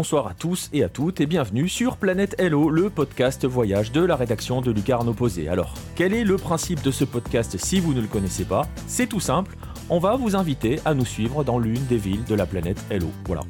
[0.00, 4.02] Bonsoir à tous et à toutes et bienvenue sur Planète Hello, le podcast voyage de
[4.02, 5.46] la rédaction de Lucarne Opposé.
[5.46, 8.66] Alors, quel est le principe de ce podcast si vous ne le connaissez pas?
[8.86, 9.58] C'est tout simple,
[9.90, 13.08] on va vous inviter à nous suivre dans l'une des villes de la planète Hello.
[13.26, 13.42] Voilà.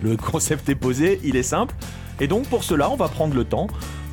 [0.00, 1.74] Le concept est posé, il est simple,
[2.20, 3.66] et donc pour cela on va prendre le temps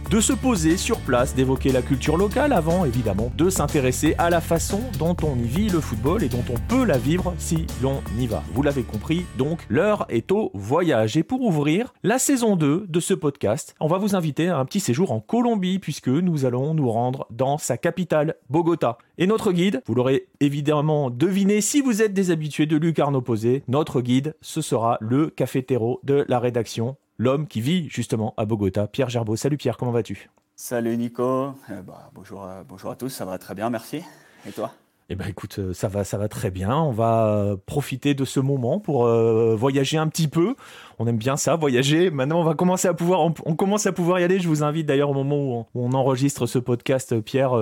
[0.09, 4.41] de se poser sur place, d'évoquer la culture locale avant évidemment de s'intéresser à la
[4.41, 8.01] façon dont on y vit le football et dont on peut la vivre si l'on
[8.19, 8.43] y va.
[8.53, 11.17] Vous l'avez compris, donc l'heure est au voyage.
[11.17, 14.65] Et pour ouvrir la saison 2 de ce podcast, on va vous inviter à un
[14.65, 18.97] petit séjour en Colombie puisque nous allons nous rendre dans sa capitale, Bogota.
[19.17, 23.63] Et notre guide, vous l'aurez évidemment deviné si vous êtes des habitués de Lucarne Opposé,
[23.67, 28.87] notre guide, ce sera le cafétéro de la rédaction l'homme qui vit justement à Bogota,
[28.87, 29.35] Pierre Gerbeau.
[29.35, 30.29] Salut Pierre, comment vas-tu?
[30.55, 34.03] Salut Nico, eh bah, bonjour, bonjour à tous, ça va très bien, merci.
[34.47, 34.71] Et toi?
[35.09, 36.75] Eh ben écoute, euh, ça va, ça va très bien.
[36.77, 40.55] On va euh, profiter de ce moment pour euh, voyager un petit peu.
[40.97, 42.09] On aime bien ça, voyager.
[42.09, 44.39] Maintenant, on va commencer à pouvoir, on, commence à pouvoir y aller.
[44.39, 47.53] Je vous invite d'ailleurs au moment où on, enregistre ce podcast, Pierre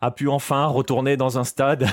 [0.00, 1.86] a pu enfin retourner dans un stade.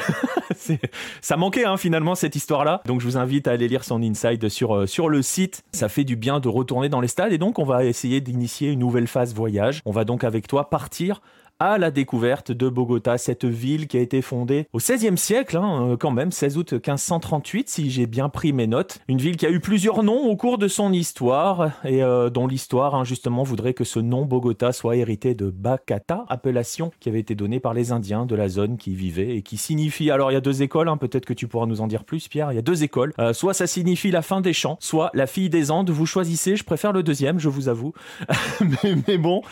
[1.21, 2.81] ça manquait hein, finalement cette histoire-là.
[2.85, 5.63] Donc je vous invite à aller lire son inside sur sur le site.
[5.71, 8.69] Ça fait du bien de retourner dans les stades et donc on va essayer d'initier
[8.69, 9.81] une nouvelle phase voyage.
[9.85, 11.21] On va donc avec toi partir
[11.61, 15.91] à la découverte de Bogota, cette ville qui a été fondée au XVIe siècle, hein,
[15.91, 18.97] euh, quand même, 16 août 1538, si j'ai bien pris mes notes.
[19.07, 22.47] Une ville qui a eu plusieurs noms au cours de son histoire et euh, dont
[22.47, 27.19] l'histoire, hein, justement, voudrait que ce nom Bogota soit hérité de Bacata, appellation qui avait
[27.19, 30.09] été donnée par les Indiens de la zone qui y vivaient et qui signifie.
[30.09, 32.27] Alors, il y a deux écoles, hein, peut-être que tu pourras nous en dire plus,
[32.27, 32.51] Pierre.
[32.51, 33.13] Il y a deux écoles.
[33.19, 35.91] Euh, soit ça signifie la fin des champs, soit la fille des Andes.
[35.91, 36.55] Vous choisissez.
[36.55, 37.93] Je préfère le deuxième, je vous avoue.
[39.07, 39.43] mais bon.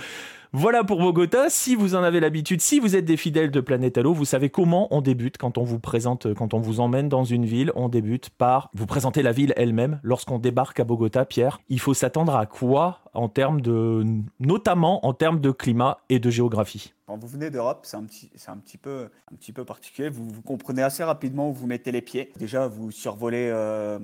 [0.51, 1.47] Voilà pour Bogota.
[1.51, 4.49] Si vous en avez l'habitude, si vous êtes des fidèles de Planète Allo, vous savez
[4.49, 7.71] comment on débute quand on vous présente, quand on vous emmène dans une ville.
[7.75, 9.99] On débute par vous présenter la ville elle-même.
[10.01, 14.03] Lorsqu'on débarque à Bogota, Pierre, il faut s'attendre à quoi en termes de,
[14.39, 16.95] notamment en termes de climat et de géographie?
[17.05, 20.09] Quand vous venez d'Europe, c'est un petit, un petit peu, un petit peu particulier.
[20.09, 22.31] Vous, vous, comprenez assez rapidement où vous mettez les pieds.
[22.39, 23.99] Déjà, vous survolez euh,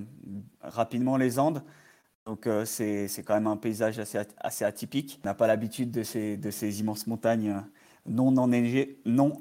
[0.62, 1.63] rapidement les Andes.
[2.25, 5.19] Donc euh, c'est quand même un paysage assez, assez atypique.
[5.24, 7.59] On n'a pas l'habitude de ces, de ces immenses montagnes euh,
[8.08, 9.00] non enneigées.
[9.06, 9.34] Non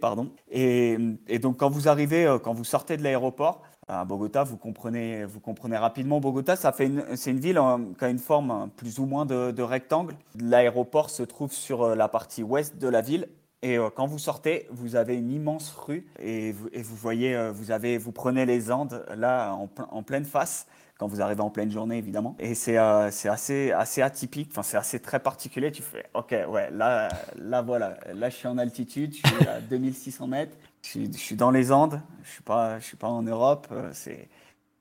[0.00, 0.30] pardon.
[0.48, 4.58] Et, et, donc quand vous arrivez, euh, quand vous sortez de l'aéroport, à Bogota, vous
[4.58, 6.54] comprenez, vous comprenez rapidement Bogota.
[6.56, 7.60] C'est une ville
[7.98, 10.14] qui a une forme plus ou moins de, de rectangle.
[10.38, 13.28] L'aéroport se trouve sur la partie ouest de la ville
[13.62, 17.70] et quand vous sortez, vous avez une immense rue et vous, et vous voyez, vous,
[17.70, 20.66] avez, vous prenez les Andes là en, en pleine face
[20.98, 22.36] quand vous arrivez en pleine journée, évidemment.
[22.40, 25.70] Et c'est euh, assez, assez atypique, enfin, c'est assez très particulier.
[25.70, 29.60] Tu fais, OK, ouais, là, là, voilà, là, je suis en altitude, je suis à
[29.70, 33.22] 2600 mètres, je suis, dans les Andes, je ne suis, pas, je suis pas en
[33.22, 34.28] Europe, euh, c'est.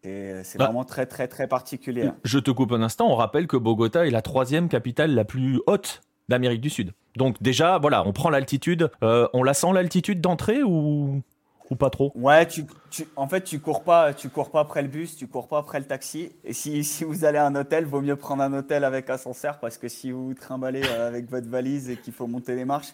[0.03, 2.09] C'est bah, vraiment très, très, très particulier.
[2.23, 3.09] Je te coupe un instant.
[3.09, 6.93] On rappelle que Bogota est la troisième capitale la plus haute d'Amérique du Sud.
[7.17, 8.89] Donc, déjà, voilà, on prend l'altitude.
[9.03, 11.23] Euh, on la sent l'altitude d'entrée ou
[11.69, 12.65] ou pas trop Ouais, tu,
[13.15, 15.79] en fait, tu cours pas, tu cours pas après le bus, tu cours pas après
[15.79, 16.31] le taxi.
[16.43, 19.59] Et si, si vous allez à un hôtel, vaut mieux prendre un hôtel avec ascenseur
[19.59, 22.93] parce que si vous trimballez euh, avec votre valise et qu'il faut monter les marches,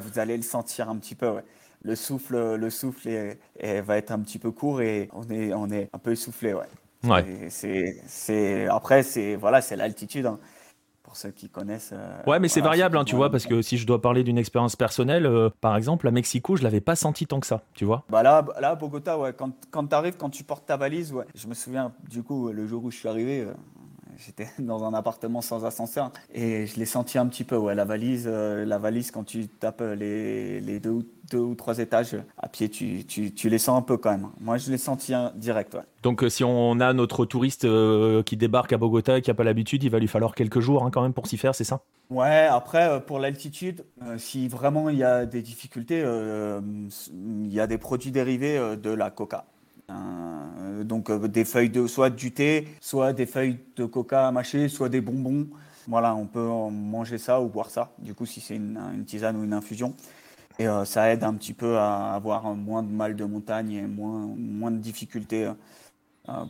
[0.00, 1.40] vous allez le sentir un petit peu.
[1.82, 3.08] Le souffle, le souffle
[3.60, 6.52] va être un petit peu court et on est, on est un peu essoufflé.
[6.52, 6.68] Ouais.
[7.04, 7.48] ouais.
[7.48, 10.26] C'est, après, c'est voilà, c'est l'altitude.
[10.26, 10.38] Hein
[11.10, 11.90] pour ceux qui connaissent.
[11.92, 14.38] Euh, ouais, mais c'est variable, hein, tu vois, parce que si je dois parler d'une
[14.38, 17.84] expérience personnelle, euh, par exemple, à Mexico, je l'avais pas senti tant que ça, tu
[17.84, 18.04] vois.
[18.10, 21.12] Bah là, là, à Bogota, ouais, quand, quand tu arrives, quand tu portes ta valise,
[21.12, 21.24] ouais.
[21.34, 23.52] Je me souviens, du coup, le jour où je suis arrivé, euh,
[24.18, 27.84] j'étais dans un appartement sans ascenseur et je l'ai senti un petit peu, ouais, la
[27.84, 32.68] valise, la valise quand tu tapes les, les deux, deux, ou trois étages à pied,
[32.68, 34.28] tu, tu, tu, les sens un peu quand même.
[34.40, 35.80] Moi, je l'ai senti direct, ouais.
[36.02, 37.66] Donc, si on a notre touriste
[38.24, 40.84] qui débarque à Bogota et qui n'a pas l'habitude, il va lui falloir quelques jours
[40.84, 41.82] hein, quand même pour s'y faire, c'est ça?
[42.10, 43.84] Ouais, après, pour l'altitude,
[44.16, 49.10] si vraiment il y a des difficultés, il y a des produits dérivés de la
[49.10, 49.44] coca.
[49.90, 54.32] Euh, donc euh, des feuilles de soit du thé, soit des feuilles de coca à
[54.32, 55.48] mâcher, soit des bonbons.
[55.88, 57.90] Voilà, on peut manger ça ou boire ça.
[57.98, 59.94] Du coup, si c'est une, tisane ou une infusion.
[60.60, 63.82] Et euh, ça aide un petit peu à avoir moins de mal de montagne et
[63.82, 65.50] moins, moins de difficultés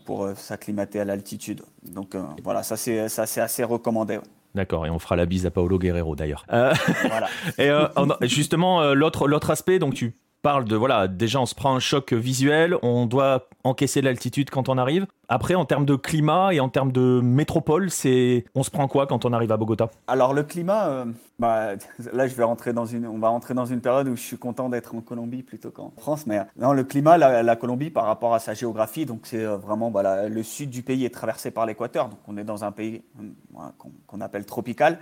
[0.05, 1.63] pour s'acclimater à l'altitude.
[1.83, 2.15] Donc
[2.45, 4.19] voilà, ça c'est assez recommandé.
[4.55, 6.45] D'accord, et on fera la bise à Paolo Guerrero d'ailleurs.
[6.49, 7.29] voilà.
[7.59, 10.13] et justement, l'autre aspect, donc tu
[10.43, 14.69] parle de voilà, déjà on se prend un choc visuel, on doit encaisser l'altitude quand
[14.69, 15.07] on arrive.
[15.29, 19.07] Après, en termes de climat et en termes de métropole, c'est on se prend quoi
[19.07, 19.91] quand on arrive à Bogota?
[20.09, 21.05] Alors le climat, euh,
[21.39, 21.75] bah,
[22.13, 24.39] là je vais rentrer dans une, on va rentrer dans une période où je suis
[24.39, 26.27] content d'être en Colombie plutôt qu'en France.
[26.27, 29.91] Mais non, le climat, la, Colombie par rapport à sa géographie, donc c'est euh, vraiment
[29.91, 33.03] bah, le sud du pays est traversé par l'équateur, donc on est dans un pays
[33.21, 33.59] euh,
[34.07, 34.99] qu'on appelle tropical.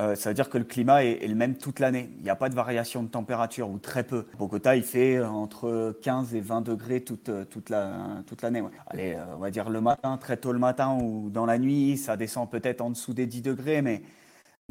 [0.00, 2.08] Euh, ça veut dire que le climat est, le même toute l'année.
[2.18, 4.26] Il n'y a pas de variation de température ou très peu.
[4.38, 8.62] Bogota, il fait euh, entre 15 et 20 degrés toute, euh, toute, la, toute l'année.
[8.86, 12.16] Allez, on va dire le matin, très tôt le matin ou dans la nuit, ça
[12.16, 14.02] descend peut-être en dessous des 10 degrés, mais,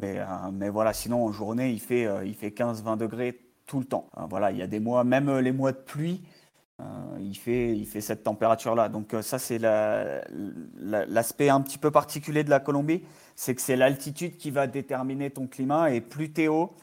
[0.00, 0.18] mais,
[0.52, 4.08] mais voilà, sinon en journée, il fait, il fait 15-20 degrés tout le temps.
[4.30, 6.22] voilà, il y a des mois, même les mois de pluie,
[7.20, 8.88] il, fait, il fait cette température-là.
[8.88, 13.02] Donc ça, c'est l'aspect un petit peu particulier de la Colombie
[13.38, 16.74] c'est que c'est l'altitude qui va déterminer ton climat et plus t'es haut,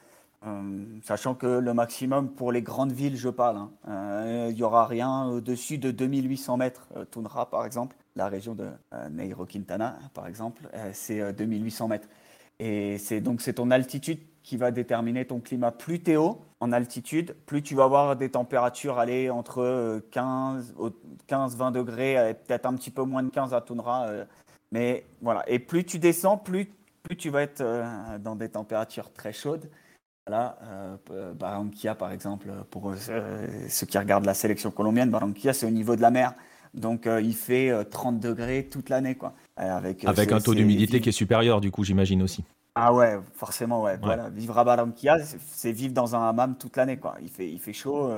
[0.48, 4.64] euh, sachant que le maximum pour les grandes villes, je parle, hein, euh, il n'y
[4.64, 6.88] aura rien au-dessus de 2800 mètres.
[6.96, 7.04] Euh,
[7.52, 8.70] par exemple, la région de
[9.12, 12.08] Neiro Quintana, par exemple, c'est 2800 mètres.
[12.60, 15.72] Et donc c'est ton altitude qui va déterminer ton climat.
[15.72, 20.76] Plus t'es haut en altitude, plus tu vas avoir des températures aller entre 15,
[21.28, 24.08] 15 20 degrés, peut-être un petit peu moins de 15 à Tundra
[24.72, 26.70] mais voilà, et plus tu descends, plus,
[27.04, 29.70] plus tu vas être euh, dans des températures très chaudes.
[30.28, 30.58] Voilà,
[31.12, 35.72] euh, Barranquilla, par exemple, pour euh, ceux qui regardent la sélection colombienne, Barranquilla, c'est au
[35.72, 36.34] niveau de la mer.
[36.74, 39.16] Donc, il fait 30 degrés toute l'année.
[39.16, 39.34] quoi.
[39.56, 42.44] Avec, avec un taux d'humidité qui est supérieur, du coup, j'imagine aussi.
[42.76, 43.98] Ah ouais, forcément, ouais.
[44.02, 44.30] Voilà.
[44.30, 46.98] Vivre à Barranquilla, c'est vivre dans un hammam toute l'année.
[46.98, 47.16] quoi.
[47.22, 48.12] Il fait, il fait chaud.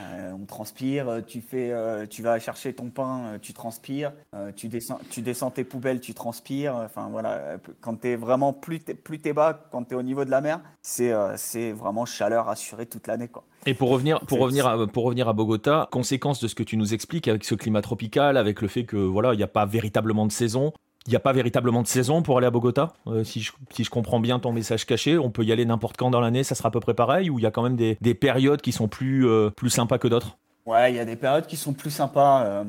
[0.00, 4.12] Euh, on transpire, euh, tu, fais, euh, tu vas chercher ton pain, tu transpires,
[4.56, 6.74] tu, descends, tu descends tes poubelles, tu transpires.
[6.76, 10.24] Enfin voilà, quand tu es vraiment plus t'es, plus bas, quand tu es au niveau
[10.24, 13.28] de la mer, c'est, c'est vraiment chaleur assurée toute l'année.
[13.28, 13.44] Quoi.
[13.66, 16.76] Et pour revenir, pour, revenir à, pour revenir à Bogota, conséquence de ce que tu
[16.76, 19.66] nous expliques avec ce climat tropical, avec le fait que voilà, il n'y a pas
[19.66, 20.72] véritablement de saison,
[21.06, 22.92] il n'y a pas véritablement de saison pour aller à Bogota.
[23.06, 26.20] Euh, si, je, comprends bien ton message caché, on peut y aller n'importe quand dans
[26.20, 28.14] l'année, ça sera à peu près pareil, ou il y a quand même des, des
[28.14, 30.36] périodes qui sont plus, euh, plus sympas que d'autres?
[30.66, 32.44] Ouais, il y a des périodes qui sont plus sympas.
[32.44, 32.64] Euh,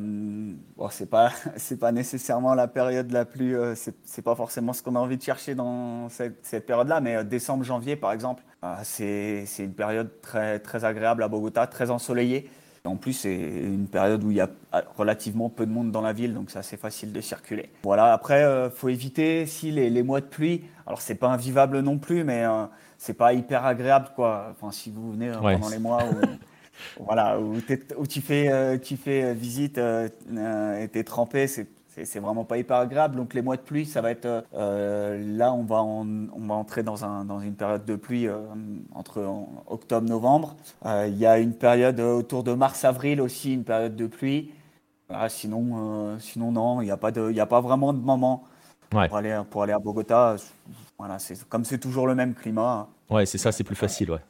[0.77, 1.33] bon, c'est pas,
[1.91, 6.07] nécessairement la période la plus, c'est pas forcément ce qu'on a envie de chercher dans
[6.07, 8.43] cette, cette période-là, mais décembre, janvier, par exemple,
[8.83, 12.49] c'est, une période très agréable à Bogota, très ensoleillée.
[12.83, 14.49] En plus, c'est une période où il y a
[14.97, 17.69] relativement peu de monde dans la ville, donc c'est assez facile de circuler.
[17.83, 20.63] Voilà, après, euh, faut éviter si les, mois de pluie.
[20.87, 22.65] Alors, c'est pas invivable non plus, mais euh,
[22.97, 24.47] c'est pas hyper agréable, quoi.
[24.51, 27.57] Enfin, si vous venez euh, pendant les mois où, voilà, où,
[27.97, 33.15] où tu fais, tu fais visite et t'es trempé, c'est c'est vraiment pas hyper agréable.
[33.15, 36.83] Donc les mois de pluie, ça va être euh, là, on va, on va entrer
[36.83, 38.39] dans, un, dans une période de pluie euh,
[38.93, 39.21] entre
[39.67, 40.55] octobre-novembre.
[40.85, 44.51] Euh, il y a une période autour de mars-avril aussi, une période de pluie.
[45.27, 48.45] sinon, sinon non, il n'y a pas de, il a pas vraiment de moment
[48.89, 50.37] pour aller pour aller à Bogota.
[50.97, 52.87] Voilà, c'est comme c'est toujours le même climat.
[53.09, 54.21] Ouais, c'est ça, c'est plus facile, ouais.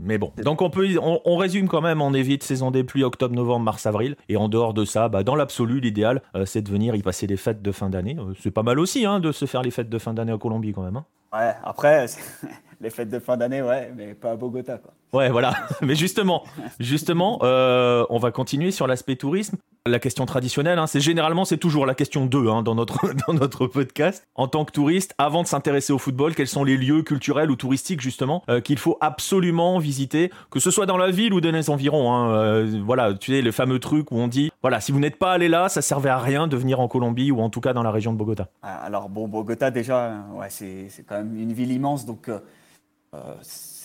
[0.00, 3.34] Mais bon, donc on peut, on, résume quand même, on évite saison des pluies octobre,
[3.34, 4.16] novembre, mars, avril.
[4.28, 7.26] Et en dehors de ça, bah, dans l'absolu, l'idéal, euh, c'est de venir y passer
[7.26, 8.16] les fêtes de fin d'année.
[8.18, 10.38] Euh, c'est pas mal aussi hein, de se faire les fêtes de fin d'année en
[10.38, 10.96] Colombie quand même.
[10.96, 11.06] Hein.
[11.32, 12.06] Ouais, après,
[12.80, 14.78] les fêtes de fin d'année, ouais, mais pas à Bogota.
[14.78, 14.92] Quoi.
[15.12, 15.54] Ouais, voilà.
[15.82, 16.44] Mais justement,
[16.78, 19.56] justement, euh, on va continuer sur l'aspect tourisme.
[19.86, 23.32] La question traditionnelle, hein, c'est généralement, c'est toujours la question 2 hein, dans, notre, dans
[23.32, 24.26] notre podcast.
[24.34, 27.56] En tant que touriste, avant de s'intéresser au football, quels sont les lieux culturels ou
[27.56, 31.50] touristiques, justement, euh, qu'il faut absolument visiter, que ce soit dans la ville ou dans
[31.50, 34.92] les environs hein, euh, Voilà, tu sais, le fameux truc où on dit, voilà, si
[34.92, 37.48] vous n'êtes pas allé là, ça servait à rien de venir en Colombie ou en
[37.48, 38.48] tout cas dans la région de Bogota.
[38.62, 42.30] Ah, alors, bon, Bogota, déjà, ouais, c'est quand même une ville immense, donc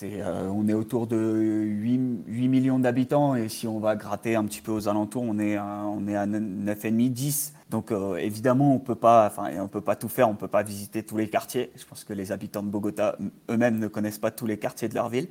[0.02, 1.98] euh, euh, on est autour de 8,
[2.48, 5.84] millions d'habitants et si on va gratter un petit peu aux alentours, on est, à,
[5.86, 7.54] on est à 9,5, 10.
[7.70, 11.28] Donc euh, évidemment, on peut peut pas tout faire, on peut pas visiter tous les
[11.28, 11.72] quartiers.
[11.76, 13.16] Je pense que les habitants de Bogota
[13.50, 15.28] eux-mêmes ne connaissent pas tous les quartiers de leur ville.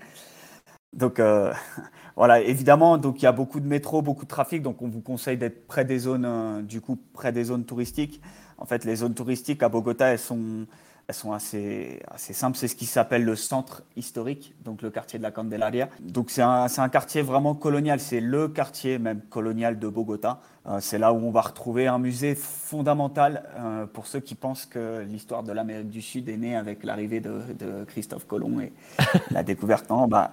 [0.93, 1.21] Donc
[2.15, 5.01] voilà, évidemment, donc il y a beaucoup de métro, beaucoup de trafic, donc on vous
[5.01, 8.21] conseille d'être près des zones, du coup, près des zones touristiques.
[8.57, 10.65] En fait, les zones touristiques à Bogota, elles sont
[11.07, 12.57] elles sont assez, assez simples.
[12.57, 15.89] C'est ce qui s'appelle le centre historique, donc le quartier de la Candelaria.
[15.99, 20.39] Donc c'est un, un, quartier vraiment colonial, c'est le quartier même colonial de Bogota.
[20.67, 24.65] Euh, c'est là où on va retrouver un musée fondamental euh, pour ceux qui pensent
[24.65, 28.73] que l'histoire de l'Amérique du Sud est née avec l'arrivée de, de, Christophe Colomb et
[29.31, 29.87] la découverte.
[29.91, 30.31] Non, bah,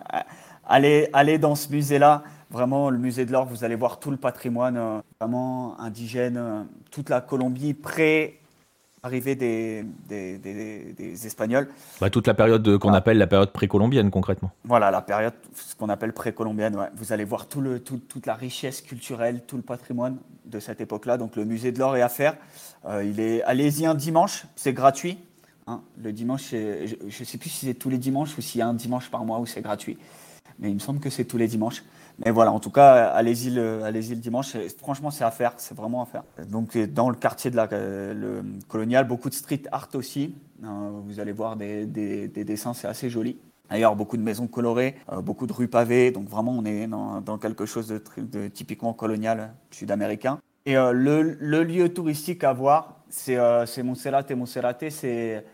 [0.67, 2.23] allez, allez dans ce musée-là.
[2.51, 7.11] Vraiment, le musée de l'or, vous allez voir tout le patrimoine euh, vraiment indigène, toute
[7.11, 8.42] la Colombie pré
[9.05, 11.69] arrivée des, des, Espagnols.
[12.01, 14.53] Bah, toute la période qu'on appelle la période précolombienne, concrètement.
[14.63, 16.77] Voilà, la période, ce qu'on appelle précolombienne.
[16.77, 16.87] Ouais.
[16.95, 21.19] Vous allez voir tout le, toute la richesse culturelle, tout le patrimoine de cette époque-là.
[21.19, 22.37] Donc le musée de l'or est à faire.
[22.85, 25.19] Euh, il est, allez-y un dimanche, c'est gratuit.
[25.67, 25.81] Hein.
[26.01, 28.69] Le dimanche, je ne sais plus si c'est tous les dimanches ou s'il y a
[28.69, 29.99] un dimanche par mois où c'est gratuit.
[30.61, 31.83] Mais il me semble que c'est tous les dimanches.
[32.25, 34.57] Mais voilà, en tout cas, allez-y le, allez le dimanche.
[34.79, 36.23] Franchement, c'est à faire, c'est vraiment à faire.
[36.49, 40.35] Donc, dans le quartier de la le colonial, beaucoup de street art aussi.
[40.63, 43.39] Hein, vous allez voir des, des, dessins, c'est assez joli.
[43.71, 46.11] D'ailleurs, beaucoup de maisons colorées, euh, beaucoup de rues pavées.
[46.11, 50.39] Donc, vraiment, on est dans, quelque chose de, typiquement colonial sud-américain.
[50.67, 55.45] Et euh, le, lieu touristique à voir, c'est euh, Montserrat et Monserrate, c'est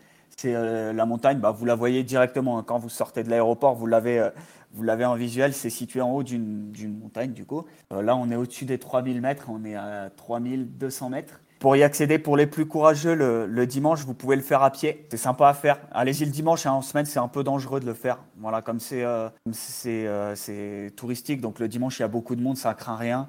[0.43, 1.39] la montagne.
[1.39, 2.63] Bah, vous la voyez directement hein.
[2.65, 4.29] quand vous sortez de l'aéroport, vous l'avez
[4.73, 7.65] vous l'avez en visuel, c'est situé en haut d'une montagne du coup.
[7.91, 11.41] Euh, là, on est au-dessus des 3000 mètres, on est à 3200 mètres.
[11.59, 15.05] Pour y accéder, pour les plus courageux, le, dimanche, vous pouvez le faire à pied.
[15.11, 15.79] C'est sympa à faire.
[15.91, 18.23] Allez-y le dimanche, hein, en semaine, c'est un peu dangereux de le faire.
[18.37, 19.29] Voilà, comme c'est euh,
[19.85, 23.27] euh, touristique, donc le dimanche, il y a beaucoup de monde, ça craint rien.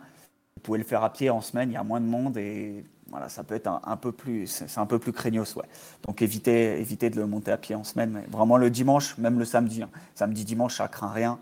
[0.55, 2.85] Vous pouvez le faire à pied en semaine, il y a moins de monde et
[3.11, 5.67] voilà, ça peut être un, peu plus, c'est un peu plus craignos, ouais.
[6.07, 9.39] Donc évitez, évitez de le monter à pied en semaine, mais vraiment le dimanche, même
[9.39, 9.91] le samedi, hein.
[10.15, 11.39] samedi, dimanche, ça craint rien.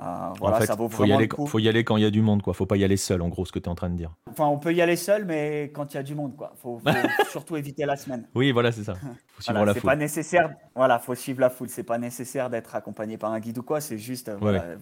[0.00, 0.04] Euh,
[0.38, 2.40] voilà, ça vaut faut y aller, faut y aller quand il y a du monde,
[2.40, 2.54] quoi.
[2.54, 4.12] Faut pas y aller seul, en gros, ce que tu es en train de dire.
[4.30, 6.52] Enfin, on peut y aller seul, mais quand il y a du monde, quoi.
[6.62, 6.84] Faut, faut
[7.30, 8.28] surtout éviter la semaine.
[8.36, 8.94] Oui, voilà, c'est ça.
[9.26, 9.82] Faut suivre la foule.
[9.82, 10.54] pas nécessaire.
[10.76, 11.68] Voilà, faut suivre la foule.
[11.68, 13.80] C'est pas nécessaire d'être accompagné par un guide ou quoi.
[13.80, 14.30] C'est juste,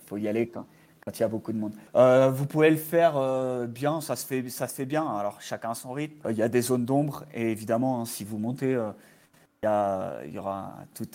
[0.06, 0.66] faut y aller quand
[1.14, 1.72] il y a beaucoup de monde.
[1.94, 5.06] Euh, vous pouvez le faire euh, bien, ça se, fait, ça se fait bien.
[5.06, 6.26] Alors chacun a son rythme.
[6.26, 8.76] Euh, il y a des zones d'ombre et évidemment, hein, si vous montez,
[9.62, 11.06] il y, aura tout,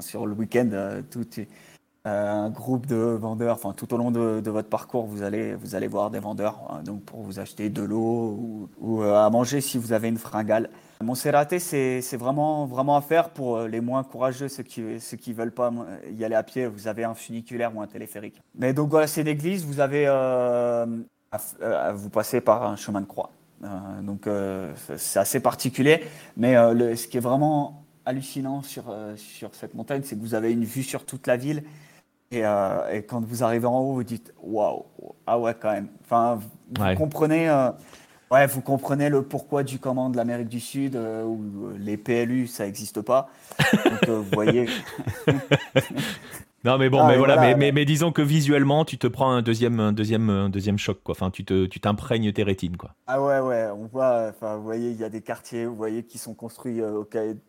[0.00, 1.26] sur le week-end tout
[2.04, 3.56] un groupe de vendeurs.
[3.56, 6.82] Enfin, tout au long de, votre parcours, vous allez, vous allez voir des vendeurs hein,
[6.84, 10.70] donc pour vous acheter de l'eau ou à manger si vous avez une fringale.
[11.02, 15.16] Monserrate, c'est vraiment, vraiment à faire pour euh, les moins courageux, ceux qui ne ceux
[15.16, 15.70] qui veulent pas
[16.10, 16.66] y aller à pied.
[16.66, 18.40] Vous avez un funiculaire ou un téléphérique.
[18.58, 20.86] Mais donc voilà, c'est une église, vous avez euh,
[21.32, 23.30] à, vous passez par un chemin de croix.
[23.62, 23.68] Euh,
[24.02, 24.28] donc
[24.96, 26.04] c'est assez particulier.
[26.36, 28.84] Mais le, ce qui est vraiment hallucinant sur,
[29.16, 31.62] sur cette montagne, c'est que vous avez une vue sur toute la ville.
[32.30, 34.84] Et, et quand vous arrivez en haut, vous dites waouh,
[35.26, 35.88] ah ouais, quand même.
[36.04, 37.48] Enfin, vous comprenez
[38.30, 41.96] Ouais, vous comprenez le pourquoi du comment de l'Amérique du Sud, euh, où euh, les
[41.96, 43.28] PLU, ça n'existe pas.
[43.84, 44.66] Donc, euh, vous voyez.
[46.64, 49.78] non, mais bon, mais, voilà, mais, mais, disons que visuellement, tu te prends un deuxième,
[49.78, 51.12] un deuxième, un deuxième choc, quoi.
[51.12, 52.90] Enfin, tu t'imprègnes tes rétines, quoi.
[53.06, 56.02] Ah ouais, ouais, on voit, enfin, vous voyez, il y a des quartiers, vous voyez,
[56.02, 56.80] qui sont construits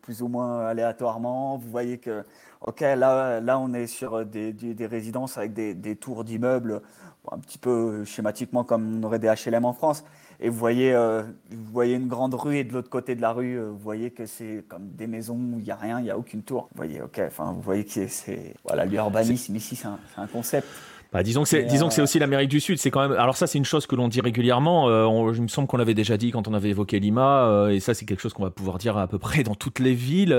[0.00, 1.58] plus ou moins aléatoirement.
[1.58, 2.22] Vous voyez que,
[2.60, 6.82] ok, là, là on est sur des, des, résidences avec des, des tours d'immeubles,
[7.30, 10.04] un petit peu schématiquement comme on aurait des HLM en France
[10.40, 13.32] et vous voyez, euh, vous voyez une grande rue et de l'autre côté de la
[13.32, 16.04] rue, euh, vous voyez que c'est comme des maisons où il n'y a rien, il
[16.04, 16.68] n'y a aucune tour.
[16.70, 20.68] Vous voyez, ok, enfin, vous voyez que c'est voilà l'urbanisme ici, c'est un, un, concept.
[21.10, 22.78] Bah, disons que c'est, disons que c'est euh, aussi l'Amérique du Sud.
[22.78, 23.18] C'est quand même.
[23.18, 24.88] Alors ça, c'est une chose que l'on dit régulièrement.
[24.88, 27.80] Euh, il me semble qu'on l'avait déjà dit quand on avait évoqué Lima, euh, et
[27.80, 30.36] ça, c'est quelque chose qu'on va pouvoir dire à peu près dans toutes les villes.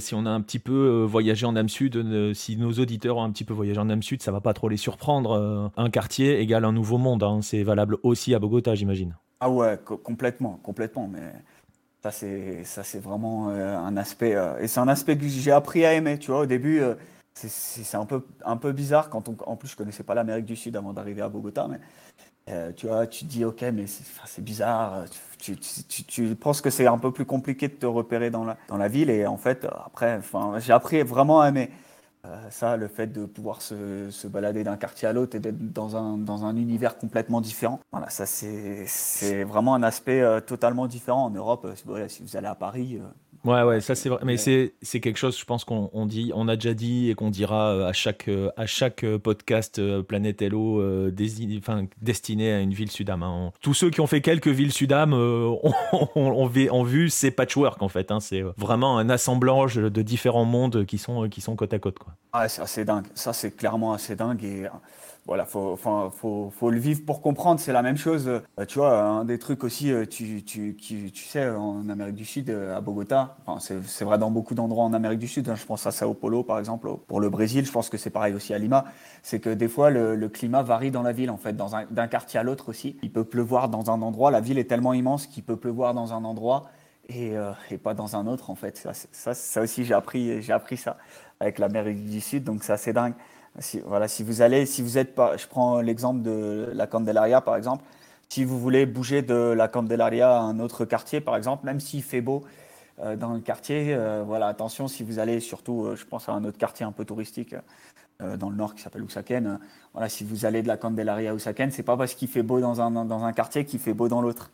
[0.00, 3.30] si on a un petit peu voyagé en âme sud, si nos auditeurs ont un
[3.30, 5.70] petit peu voyagé en âme sud, ça va pas trop les surprendre.
[5.76, 7.22] un quartier égale un nouveau monde.
[7.22, 7.40] Hein.
[7.42, 9.14] C'est valable aussi à Bogota, j'imagine.
[9.40, 11.10] Ah ouais, complètement, complètement.
[11.12, 11.32] Mais
[12.02, 14.34] ça, c'est ça, c'est vraiment un aspect.
[14.60, 16.18] et c'est un aspect que j'ai appris à aimer.
[16.18, 16.80] Tu vois, au début
[17.34, 21.22] c'est un peu, bizarre quand en plus je connaissais pas l'Amérique du Sud avant d'arriver
[21.22, 21.80] à Bogota, mais
[22.50, 25.04] euh, tu vois, tu te dis ok, mais c'est bizarre.
[25.38, 29.26] Tu, penses que c'est un peu plus compliqué de te repérer dans la, ville et
[29.26, 30.20] en fait après,
[30.58, 31.70] j'ai appris vraiment à aimer
[32.26, 35.96] euh, ça, le fait de pouvoir se, balader d'un quartier à l'autre et d'être dans
[35.96, 37.80] un, dans un univers complètement différent.
[37.92, 41.66] Voilà, ça c'est vraiment un aspect euh, totalement différent en Europe.
[42.08, 43.00] si vous allez à Paris,
[43.44, 44.20] Ouais, ouais, ça c'est vrai.
[44.24, 47.28] Mais c'est, c'est quelque chose, je pense qu'on dit, on a déjà dit et qu'on
[47.28, 50.82] dira euh, à chaque, euh, à chaque euh, podcast Planète Hello
[51.58, 53.22] enfin, destiné à une ville Sudam.
[53.22, 53.52] Hein.
[53.60, 55.60] Tous ceux qui ont fait quelques villes Sudam ont,
[56.14, 58.10] ont, vu ces patchwork en fait.
[58.10, 58.20] Hein.
[58.20, 61.98] C'est vraiment un assemblage de différents mondes qui sont, qui sont côte à côte.
[61.98, 62.14] Quoi.
[62.32, 63.04] Ah, c'est assez dingue.
[63.14, 64.42] Ça, c'est clairement assez dingue.
[64.42, 64.66] Et
[65.26, 67.58] voilà, faut, faut, faut, le vivre pour comprendre.
[67.58, 68.28] C'est la même chose.
[68.28, 72.26] Euh, tu vois, un des trucs aussi, euh, tu, tu, tu, sais, en Amérique du
[72.26, 75.48] Sud, euh, à Bogota, c'est vrai dans beaucoup d'endroits en Amérique du Sud.
[75.48, 77.64] Hein, je pense à Sao Paulo, par exemple, pour le Brésil.
[77.64, 78.84] Je pense que c'est pareil aussi à Lima.
[79.22, 82.42] C'est que des fois, le, climat varie dans la ville, en fait, d'un quartier à
[82.42, 82.98] l'autre aussi.
[83.02, 84.30] Il peut pleuvoir dans un endroit.
[84.30, 86.64] La ville est tellement immense qu'il peut pleuvoir dans un endroit.
[87.08, 87.34] Et,
[87.70, 88.78] et, pas dans un autre en fait.
[88.78, 90.96] Ça, ça, ça aussi j'ai appris, j'ai appris ça
[91.38, 93.12] avec l'Amérique du Sud, donc c'est assez dingue.
[93.60, 97.56] Si, voilà, si vous allez, si vous êtes, je prends l'exemple de la Candelaria par
[97.56, 97.84] exemple,
[98.28, 102.02] si vous voulez bouger de la Candelaria à un autre quartier par exemple, même s'il
[102.02, 102.42] fait beau
[103.16, 103.96] dans le quartier.
[104.26, 107.54] voilà, attention si vous allez, surtout, je pense à un autre quartier un peu touristique
[108.20, 109.60] dans le nord qui s'appelle Usaken.
[109.92, 112.60] voilà, si vous allez de la Candelaria à Usaken, c'est pas parce qu'il fait beau
[112.60, 114.50] dans un, dans un quartier qu'il fait beau dans l'autre.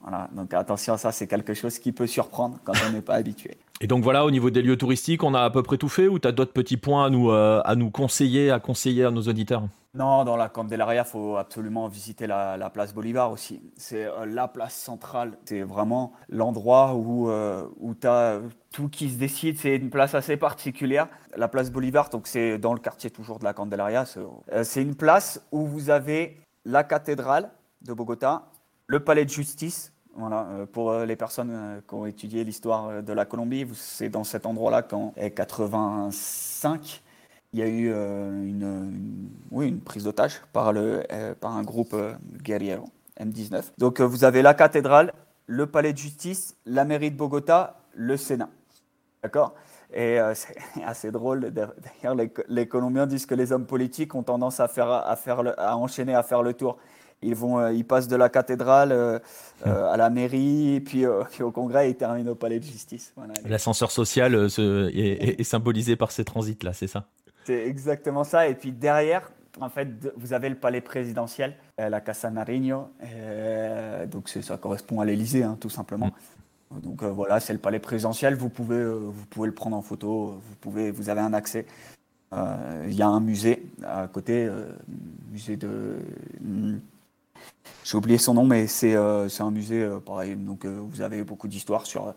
[0.00, 3.14] Voilà, donc attention à ça, c'est quelque chose qui peut surprendre quand on n'est pas
[3.16, 3.58] habitué.
[3.82, 6.06] Et donc voilà, au niveau des lieux touristiques, on a à peu près tout fait
[6.06, 9.10] ou tu as d'autres petits points à nous, euh, à nous conseiller, à conseiller à
[9.10, 9.62] nos auditeurs?
[9.94, 13.62] Non, dans la Candelaria, il faut absolument visiter la, place Bolivar aussi.
[13.78, 19.08] C'est euh, la place centrale, c'est vraiment l'endroit où, euh, où tu as tout qui
[19.08, 19.58] se décide.
[19.58, 21.08] C'est une place assez particulière.
[21.34, 24.04] La place Bolivar, donc c'est dans le quartier toujours de la Candelaria,
[24.62, 28.50] c'est une place où vous avez la cathédrale de Bogota,
[28.88, 29.94] le palais de justice.
[30.16, 34.08] Voilà, euh, pour euh, les personnes euh, qui ont étudié l'histoire de la Colombie, c'est
[34.08, 37.02] dans cet endroit-là qu'en 85,
[37.52, 41.96] il y a eu une, prise d'otage par, un groupe
[42.42, 42.88] guerriero,
[43.18, 43.72] M19.
[43.78, 45.12] Donc vous avez la cathédrale,
[45.46, 48.50] le palais de justice, la mairie de Bogota, le Sénat.
[49.22, 49.54] D'accord?
[49.92, 51.50] Et c'est assez drôle.
[51.50, 52.14] D'ailleurs,
[52.46, 54.88] les, Colombiens disent que les hommes politiques ont tendance à, faire
[55.58, 56.78] à enchaîner, à faire le tour.
[57.22, 59.18] Ils, vont, euh, ils passent de la cathédrale euh,
[59.66, 61.04] euh, à la mairie, puis,
[61.40, 63.12] au congrès, ils terminent au palais de justice.
[63.44, 67.06] L'ascenseur social est, symbolisé par ces transits-là, c'est ça?
[67.44, 68.48] C'est exactement ça.
[68.48, 72.88] Et puis derrière, en fait, vous avez le palais présidentiel, la Casa Nariño.
[74.10, 76.06] donc ça correspond à l'Élysée, hein, tout simplement.
[76.06, 76.80] Mm.
[76.80, 78.36] Donc voilà, c'est le palais présidentiel.
[78.36, 80.40] Vous pouvez, vous pouvez le prendre en photo.
[80.48, 81.66] Vous pouvez, vous avez un accès.
[82.32, 84.48] Il y a un musée à côté,
[85.32, 85.96] musée de
[87.84, 90.36] j'ai oublié son nom, mais c'est euh, un musée euh, pareil.
[90.36, 92.14] Donc euh, vous avez beaucoup d'histoires sur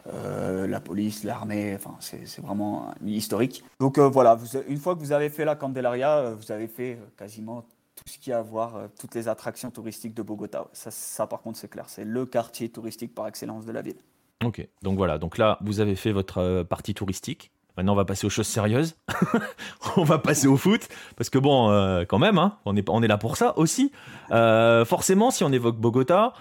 [0.68, 1.76] la police, l'armée.
[1.76, 3.64] Enfin, c'est vraiment historique.
[3.80, 4.38] Donc voilà,
[4.68, 7.62] une fois que vous avez fait la Candelaria, vous avez fait quasiment
[7.96, 10.68] tout ce qu'il y a à voir, toutes les attractions touristiques de Bogota.
[10.74, 11.86] Ça par contre, c'est clair.
[11.88, 13.98] C'est le quartier touristique par excellence de la ville.
[14.44, 15.18] Ok, donc voilà.
[15.18, 17.52] Donc là, vous avez fait votre partie touristique.
[17.78, 18.96] Maintenant, on va passer aux choses sérieuses.
[19.98, 20.88] on va passer au foot.
[21.18, 23.92] Parce que, bon, euh, quand même, hein, on, est, là pour ça aussi.
[24.32, 26.34] Euh, forcément, si on évoque Bogota,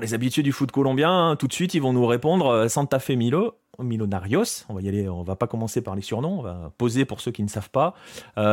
[0.00, 2.98] les habitués du foot colombien, hein, tout de suite, ils vont nous répondre euh, Santa
[2.98, 4.66] Fe Milo, Milonarios.
[4.68, 7.22] On va y aller, on va pas commencer par les surnoms, on va poser pour
[7.22, 7.94] ceux qui ne savent pas.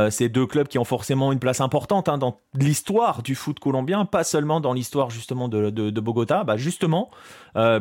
[0.10, 4.06] c'est deux clubs qui ont forcément une place importante hein, dans l'histoire du foot colombien,
[4.06, 6.46] pas seulement dans l'histoire justement de, de, Bogota.
[6.46, 7.12] Bah, justement,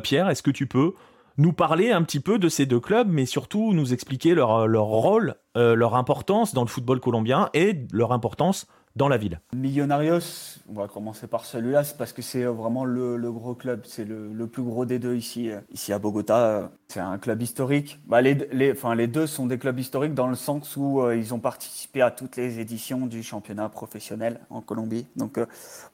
[0.03, 0.95] Pierre, est-ce que tu peux
[1.39, 4.87] nous parler un petit peu de ces deux clubs, mais surtout nous expliquer leur, leur
[4.87, 8.67] rôle, euh, leur importance dans le football colombien et leur importance
[8.97, 9.41] dans la ville.
[9.55, 13.83] Millonarios, on va commencer par celui-là, c'est parce que c'est euh, vraiment le, gros club,
[13.85, 16.37] c'est le, plus gros des deux ici, euh, ici à Bogota.
[16.39, 18.01] Euh, c'est un club historique.
[18.07, 21.41] Bah, les, enfin, les deux sont des clubs historiques dans le sens où ils ont
[21.41, 25.07] participé à toutes les éditions du championnat professionnel en Colombie.
[25.17, 25.41] Donc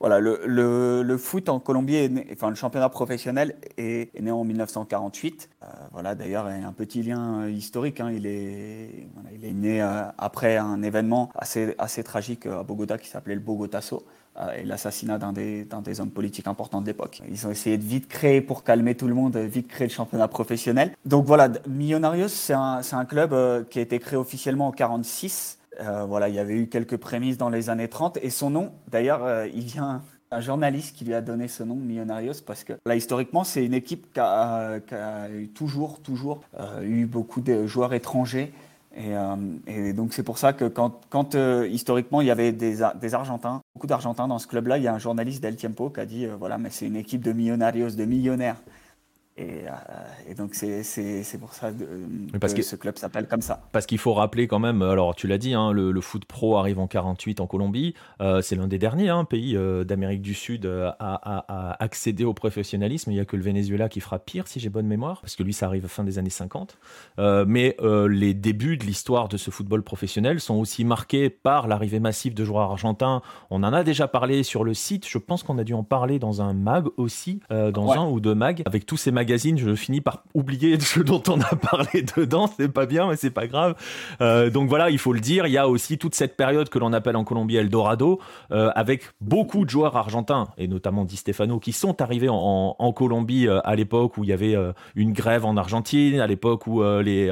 [0.01, 5.49] voilà, le, foot en Colombie, enfin le championnat professionnel est, né en 1948.
[5.93, 7.99] voilà, d'ailleurs, un petit lien historique.
[8.01, 8.13] Hein.
[8.13, 9.81] il, est, il est né
[10.19, 14.05] après un événement assez, assez tragique à Bogota qui s'appelait le Bogotasso
[14.39, 17.21] euh, et l'assassinat d'un des, des, hommes politiques importants de l'époque.
[17.31, 20.27] Ils ont essayé de vite créer, pour calmer tout le monde, vite créer le championnat
[20.27, 20.93] professionnel.
[21.05, 25.59] Donc voilà, Millonarios, c'est un, un, club euh, qui a été créé officiellement en 1946.
[25.81, 28.73] Euh, voilà, il y avait eu quelques prémices dans les années 30 et son nom,
[28.91, 32.97] d'ailleurs, il vient un journaliste qui lui a donné ce nom, Millonarios, parce que là,
[32.97, 36.41] historiquement, c'est une équipe qui a, qui a, toujours, toujours
[36.83, 38.53] eu beaucoup de joueurs étrangers
[38.99, 43.15] euh, et, donc c'est pour ça que quand, euh, historiquement il y avait des, des
[43.15, 46.07] Argentins, beaucoup d'Argentins dans ce club-là, il y a un journaliste d'El Tiempo qui a
[46.07, 48.57] dit euh, voilà mais c'est une équipe de millonarios, de millionnaires.
[49.39, 53.63] Et, euh, et, donc c'est pour ça que, ce club s'appelle comme ça.
[53.73, 56.79] Parce qu'il faut rappeler quand même, alors tu l'as dit, hein, le, foot pro arrive
[56.79, 60.67] en 48 en Colombie, euh, c'est l'un des derniers hein, pays euh, d'Amérique du Sud
[60.67, 64.61] à, à, accéder au professionnalisme, il n'y a que le Venezuela qui fera pire si
[64.61, 66.77] j'ai bonne mémoire, parce que lui ça arrive fin des années 50.
[67.47, 72.35] mais les débuts de l'histoire de ce football professionnel sont aussi marqués par l'arrivée massive
[72.35, 73.23] de joueurs argentins.
[73.51, 76.19] On en a déjà parlé sur le site, je pense qu'on a dû en parler
[76.19, 80.01] dans un mag aussi, dans un ou deux mags, avec tous ces mags je finis
[80.01, 82.51] par oublier ce dont on a parlé dedans.
[82.57, 83.75] C'est pas bien, mais c'est pas grave.
[84.21, 85.47] Euh, donc voilà, il faut le dire.
[85.47, 89.05] Il y a aussi toute cette période que l'on appelle en Colombie Eldorado, euh, avec
[89.21, 93.75] beaucoup de joueurs argentins, et notamment Di Stefano, qui sont arrivés en, Colombie euh, à
[93.75, 94.55] l'époque où il y avait
[94.97, 97.31] une grève en Argentine, à l'époque où les,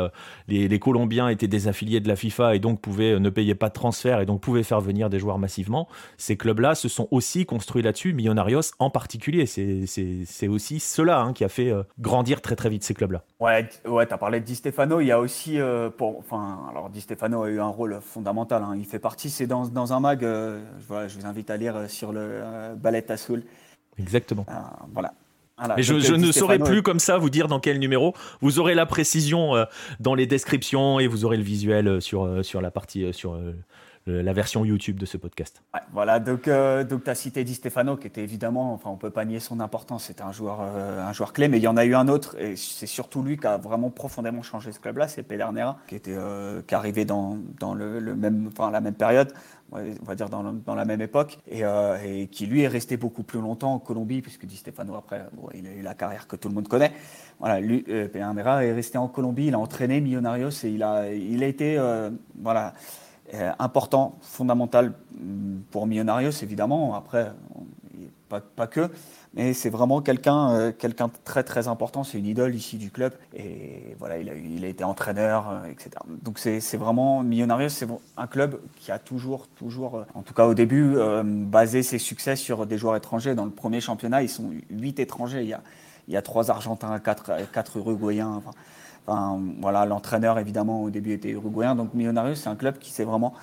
[0.49, 4.21] les, Colombiens étaient désaffiliés de la FIFA et donc pouvaient ne payer pas de transfert
[4.21, 5.89] et donc pouvaient faire venir des joueurs massivement.
[6.17, 9.45] Ces clubs-là se sont aussi construits là-dessus, Millonarios en particulier.
[9.47, 13.23] C'est aussi cela hein, qui a fait grandir très très vite ces clubs-là.
[13.41, 15.01] Ouais, ouais tu as parlé de Di Stefano.
[15.01, 18.63] Il y a aussi, euh, pour, enfin, alors Di Stefano a eu un rôle fondamental.
[18.63, 18.75] Hein.
[18.77, 22.13] Il fait partie, c'est dans, dans, un mag, euh, je vous invite à lire sur
[22.13, 23.43] le euh, Ballet Azul.
[23.99, 24.47] Exactement.
[24.93, 25.13] voilà.
[25.77, 28.15] Mais je, ne saurais plus comme ça vous dire dans quel numéro.
[28.41, 29.67] Vous aurez la précision
[29.99, 33.39] dans les descriptions et vous aurez le visuel sur, sur la partie sur
[34.07, 35.63] la version YouTube de ce podcast.
[35.93, 39.25] voilà, donc, euh, tu as cité Di Stefano, qui était évidemment, enfin on peut pas
[39.25, 41.85] nier son importance, c'était un joueur, euh, un joueur clé, mais il y en a
[41.85, 45.23] eu un autre, et c'est surtout lui qui a vraiment profondément changé ce club-là, c'est
[45.23, 49.33] Pedernera, qui, était, euh, qui arrivait dans, dans le, même, enfin, la même période,
[49.73, 51.63] on va dire dans, la même époque, et,
[52.05, 55.67] et, qui lui est resté beaucoup plus longtemps en Colombie, puisque Di Stefano, après, il
[55.67, 56.93] a eu la carrière que tout le monde connaît.
[57.39, 61.45] Voilà, lui, Pedernera est resté en Colombie, il a entraîné Millonarios, et il a, il
[61.45, 61.79] a été,
[62.37, 62.71] voilà, euh,
[63.59, 66.95] important, fondamental mm, pour Millonarios, évidemment.
[66.95, 67.33] Après,
[68.39, 68.91] pas, que,
[69.35, 72.05] mais c'est vraiment quelqu'un euh, quelqu'un très très important.
[72.05, 73.13] C'est une idole ici du club.
[73.35, 75.91] Et voilà, il a, été entraîneur, euh, etc.
[76.23, 80.55] Donc c'est vraiment Millonarios, c'est un club qui a toujours, toujours, en tout cas au
[80.55, 83.35] début, basé ses succès sur des joueurs étrangers.
[83.35, 85.43] Dans le premier championnat, ils sont huit étrangers.
[85.43, 85.63] Il y a,
[86.09, 88.31] il y a trois Argentins, quatre, quatre Uruguayens.
[88.31, 88.53] Enfin,
[89.07, 93.35] voilà, l'entraîneur évidemment au début était uruguayen, donc Millonarios c'est un club qui s'est vraiment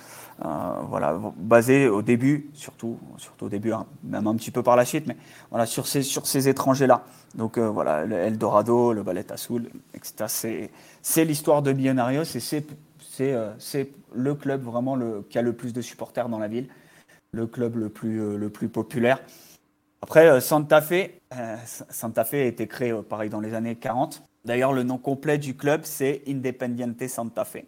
[0.44, 4.76] euh, voilà, basé au début, surtout, surtout au début, hein, même un petit peu par
[4.76, 5.16] la suite, mais
[5.50, 7.02] voilà, sur ces, sur ces étrangers-là.
[7.34, 10.70] Donc euh, voilà, le Eldorado, le Ballet Azul, etc.
[11.02, 12.64] C'est l'histoire de Millonarios et c'est
[13.20, 16.68] euh, c'est le club vraiment le, qui a le plus de supporters dans la ville,
[17.32, 19.20] le club le plus, le plus populaire.
[20.02, 21.10] Après, Santa Fe,
[21.90, 24.22] Santa Fe a été créé pareil dans les années 40.
[24.44, 27.64] D'ailleurs, le nom complet du club, c'est Independiente Santa Fe.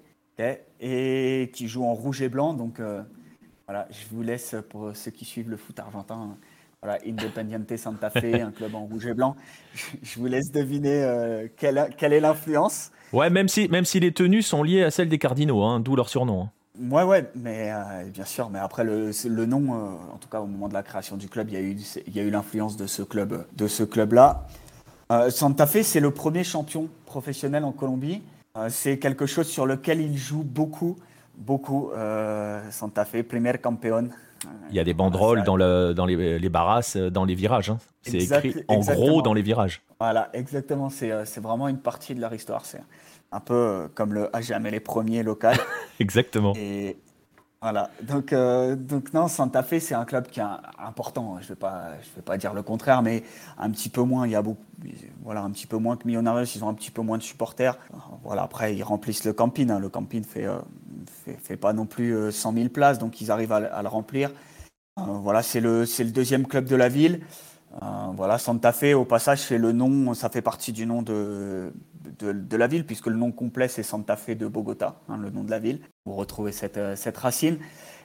[0.80, 2.54] et qui joue en rouge et blanc.
[2.54, 3.02] Donc, euh,
[3.66, 6.36] voilà, je vous laisse pour ceux qui suivent le foot argentin.
[6.82, 9.36] Voilà, Independiente Santa Fe, un club en rouge et blanc.
[10.02, 12.90] Je vous laisse deviner euh, quelle, quelle, est l'influence.
[13.12, 15.96] Ouais, même si, même si les tenues sont liées à celles des Cardinaux, hein, d'où
[15.96, 16.44] leur surnom.
[16.44, 16.50] Hein.
[16.90, 18.48] Ouais, ouais, mais euh, bien sûr.
[18.48, 19.72] Mais après, le, le nom,
[20.14, 22.16] en tout cas au moment de la création du club, il y a eu, il
[22.16, 24.46] y a eu l'influence de ce club, de ce club-là.
[25.10, 28.22] Euh, Santa Fe, c'est le premier champion professionnel en Colombie.
[28.56, 30.96] Euh, c'est quelque chose sur lequel il joue beaucoup,
[31.36, 31.90] beaucoup.
[31.92, 34.10] Euh, Santa Fe, premier campeón.
[34.70, 37.70] Il y a des banderoles dans, le, dans les, les, barras, dans les virages.
[37.70, 37.78] Hein.
[38.02, 39.82] C'est écrit en gros dans les virages.
[39.98, 40.88] Voilà, exactement.
[40.88, 42.64] C'est vraiment une partie de leur histoire.
[42.64, 42.80] C'est
[43.32, 45.58] un peu comme le A jamais les premiers local.
[46.00, 46.54] exactement.
[46.56, 46.96] Et,
[47.62, 50.44] voilà, donc, euh, donc non, Santa Fe, c'est un club qui est
[50.78, 51.36] important.
[51.40, 53.22] Je ne vais, pas, vais pas dire le contraire, mais
[53.58, 54.26] un petit peu moins.
[54.26, 54.64] Il y a beaucoup,
[55.22, 57.76] voilà, un petit peu moins que Millonarios, ils ont un petit peu moins de supporters.
[58.24, 59.70] Voilà, après, ils remplissent le camping.
[59.70, 59.78] Hein.
[59.78, 60.58] Le camping fait, euh,
[61.26, 64.32] fait, fait, pas non plus 100 euh, 000 places, donc ils arrivent à, le remplir.
[64.96, 67.20] voilà, c'est le, le deuxième club de la ville.
[68.14, 71.74] voilà, Santa Fe, au passage, c'est le nom, ça fait partie du nom de,
[72.20, 75.44] de, la ville, puisque le nom complet c'est Santa Fe de Bogota, hein, le nom
[75.44, 75.82] de la ville.
[76.06, 77.58] Vous retrouvez cette, euh, cette racine.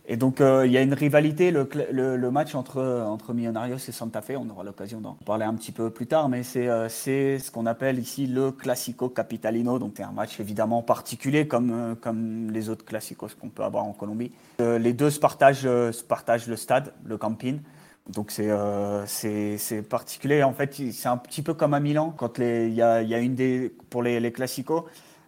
[0.07, 3.91] Et donc euh, il y a une rivalité, le, le, match entre, entre Millonarios et
[3.91, 6.89] Santa Fe, on aura l'occasion d'en parler un petit peu plus tard, mais c'est euh,
[6.89, 12.51] ce qu'on appelle ici le Classico Capitalino, donc c'est un match évidemment particulier comme, comme
[12.51, 14.31] les autres Classicos qu'on peut avoir en Colombie.
[14.59, 17.61] les deux se partagent, se partagent le stade, le camping.
[18.09, 20.43] Donc euh, c'est c'est particulier.
[20.43, 23.19] En fait, c'est un petit peu comme à Milan quand il y a, y a,
[23.19, 24.85] une des pour les, les classicos.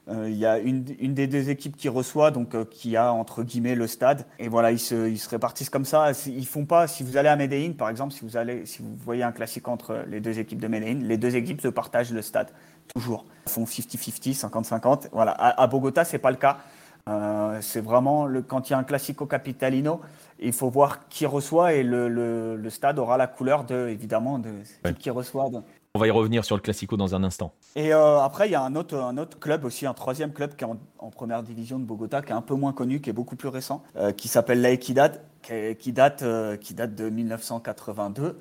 [0.10, 3.12] Euh, il y a une, une, des deux équipes qui reçoit, donc euh, qui a
[3.12, 4.26] entre guillemets le stade.
[4.40, 6.12] Et voilà, ils se, ils se répartissent comme ça.
[6.28, 6.88] Ils font pas.
[6.88, 9.68] Si vous allez à Medellin, par exemple, si vous allez, si vous voyez un classique
[9.68, 12.50] entre les deux équipes de Medellin, les deux équipes se partagent le stade
[12.94, 13.26] toujours.
[13.48, 15.10] Ils font 50-50, 50-50.
[15.12, 15.32] Voilà.
[15.32, 16.58] À, à Bogota, c'est pas le cas.
[17.08, 20.02] Euh, c'est vraiment le, quand il y a un classico capitalino,
[20.40, 24.52] il faut voir qui reçoit et le, le, stade aura la couleur de évidemment de
[25.00, 25.50] qui reçoit.
[25.98, 27.54] On va y revenir sur le classico dans un instant.
[27.76, 30.68] Et euh, après, il y a un autre, club aussi, un troisième club qui est
[30.68, 33.48] en, première division de Bogota, qui est un peu moins connu, qui est beaucoup plus
[33.48, 36.24] récent, euh, qui s'appelle La Equidad, qui, date,
[36.62, 38.38] qui date de 1982.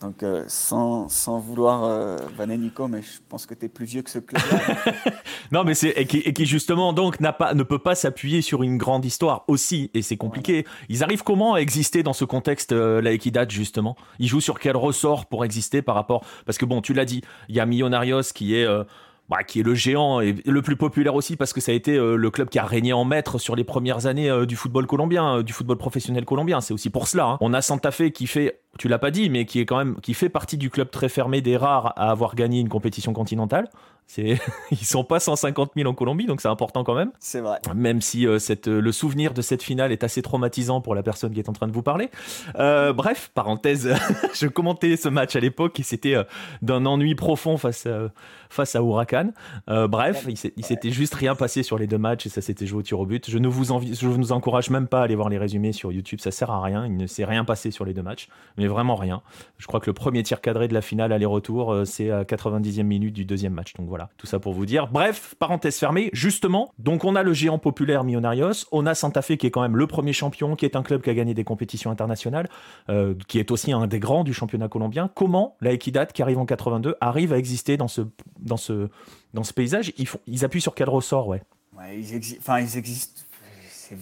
[0.00, 2.16] Donc, euh, sans, sans, vouloir euh,
[2.56, 4.94] Nico, mais je pense que tu es plus vieux que ce club-là.
[5.52, 8.78] non, mais c'est et qui, justement donc n'a pas ne peut pas s'appuyer sur une
[8.78, 10.64] grande histoire aussi, et c'est compliqué.
[10.88, 13.94] Ils arrivent comment à exister dans ce contexte euh, la Equidad justement?
[14.18, 16.24] Ils jouent sur quel ressort pour exister par rapport?
[16.46, 18.84] Parce que bon, tu l'as dit, il y a Millonarios qui est euh,
[19.30, 21.96] bah, qui est le géant et le plus populaire aussi parce que ça a été
[21.96, 24.88] euh, le club qui a régné en maître sur les premières années euh, du football
[24.88, 26.60] colombien, euh, du football professionnel colombien.
[26.60, 27.26] C'est aussi pour cela.
[27.26, 27.38] Hein.
[27.40, 30.00] On a Santa Fe qui fait, tu l'as pas dit, mais qui est quand même
[30.00, 33.70] qui fait partie du club très fermé des rares à avoir gagné une compétition continentale.
[34.70, 37.12] Ils sont pas 150 000 en Colombie, donc c'est important quand même.
[37.18, 37.58] C'est vrai.
[37.74, 41.02] Même si euh, cette, euh, le souvenir de cette finale est assez traumatisant pour la
[41.02, 42.10] personne qui est en train de vous parler.
[42.56, 43.94] Euh, bref, parenthèse,
[44.34, 46.16] je commentais ce match à l'époque et c'était
[46.62, 48.10] d'un ennui profond face à,
[48.48, 49.30] face à Huracan.
[49.66, 52.82] bref, il s'était juste rien passé sur les deux matchs et ça s'était joué au
[52.82, 53.30] tir au but.
[53.30, 55.92] Je ne vous, envie, je vous encourage même pas à aller voir les résumés sur
[55.92, 56.86] YouTube, ça sert à rien.
[56.86, 59.22] Il ne s'est rien passé sur les deux matchs, mais vraiment rien.
[59.58, 63.14] Je crois que le premier tir cadré de la finale aller-retour, c'est à 90e minute
[63.14, 63.74] du deuxième match.
[63.74, 64.88] Donc voilà tout ça pour vous dire.
[64.88, 69.36] Bref, parenthèse fermée, justement, donc on a le géant populaire Millonarios, on a Santa Fe
[69.36, 71.44] qui est quand même le premier champion, qui est un club qui a gagné des
[71.44, 72.48] compétitions internationales,
[72.88, 75.08] euh, qui est aussi un des grands du championnat colombien.
[75.14, 78.02] Comment la Equidad, qui arrive en 82, arrive à exister dans ce,
[78.38, 78.88] dans ce,
[79.34, 79.92] dans ce paysage?
[79.98, 81.42] Ils, font, ils appuient sur quel ressort, ouais,
[81.76, 83.22] ouais ils, enfin, ils existent.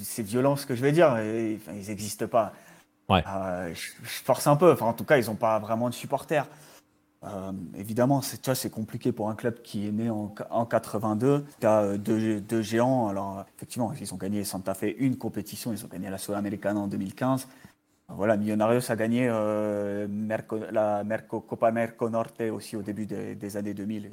[0.03, 1.17] C'est violent ce que je vais dire.
[1.19, 2.53] ils n'existent pas.
[3.09, 3.25] Ouais.
[3.27, 4.73] Euh, je, force un peu.
[4.73, 6.47] Enfin, en tout cas, ils n'ont pas vraiment de supporters.
[7.25, 11.67] Euh, évidemment, c'est, c'est compliqué pour un club qui est né en, en 82, qui
[11.67, 13.09] a euh, deux, géants.
[13.09, 16.87] Alors, effectivement, ils ont gagné Santa Fe une compétition, ils ont gagné la Sudamericana en
[16.87, 17.49] 2015.
[18.11, 20.07] Voilà, Millonarios a gagné euh,
[20.71, 24.11] la Merco, Copa Merco Norte aussi au début des, années 2000.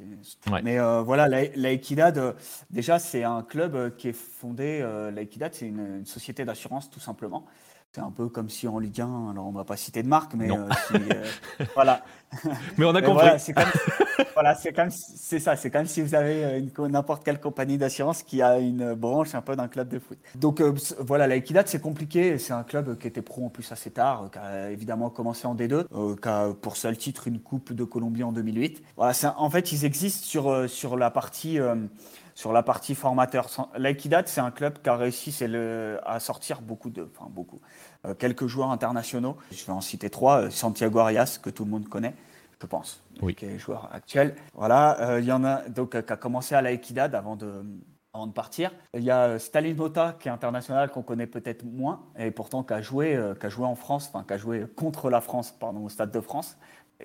[0.62, 2.36] Mais voilà, la, Equidad,
[2.68, 4.80] déjà, c'est un club qui est fondé.
[5.14, 7.46] la Equidad, c'est une, société d'assurance, tout simplement.
[7.92, 10.08] C'est un peu comme si en Ligue 1, alors on ne va pas citer de
[10.08, 10.48] marque, mais
[11.74, 12.04] voilà.
[12.76, 13.26] Mais on a compris.
[14.34, 18.22] Voilà, c'est comme, c'est ça, c'est comme si vous avez euh, n'importe quelle compagnie d'assurance
[18.22, 20.18] qui a une branche un peu d'un club de foot.
[20.34, 22.36] Donc euh, voilà, la Equidad, c'est compliqué.
[22.36, 25.54] C'est un club qui était pro en plus assez tard, qui a évidemment commencé en
[25.54, 28.82] D2, euh, qui a pour seul titre une Coupe de Colombie en 2008.
[28.96, 31.58] Voilà, en fait, ils existent sur, sur la partie
[32.36, 33.48] sur la partie formateur.
[33.76, 37.60] L'Equidad, c'est un club qui a réussi le, à sortir beaucoup de, enfin beaucoup,
[38.18, 39.36] quelques joueurs internationaux.
[39.50, 40.50] Je vais en citer trois.
[40.50, 42.14] Santiago Arias, que tout le monde connaît,
[42.60, 43.34] je pense, oui.
[43.34, 44.34] qui est joueur actuel.
[44.54, 47.36] Voilà, euh, il y en a donc euh, qui a commencé à la Equidad avant
[47.36, 47.64] de,
[48.14, 48.70] avant de partir.
[48.94, 52.62] Il y a euh, Stalin Mota qui est international qu'on connaît peut-être moins et pourtant
[52.62, 55.52] qui a joué, qui a joué en France, enfin qui a joué contre la France,
[55.52, 56.56] pardon, au Stade de France,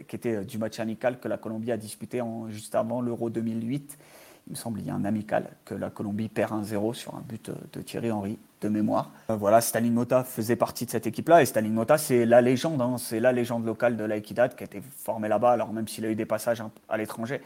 [0.08, 3.98] qui était du match amical que la Colombie a disputé en, juste avant l'Euro 2008.
[4.48, 7.22] Il me semble qu'il y a un amical que la Colombie perd 1-0 sur un
[7.22, 9.12] but de Thierry Henry de mémoire.
[9.30, 12.82] Euh, voilà, Stalin Mota faisait partie de cette équipe-là et Stalin Mota, c'est la légende,
[12.82, 12.96] hein.
[12.98, 15.52] c'est la légende locale de l'Aïkidad qui a été formé là-bas.
[15.52, 17.42] Alors même s'il a eu des passages à l'étranger,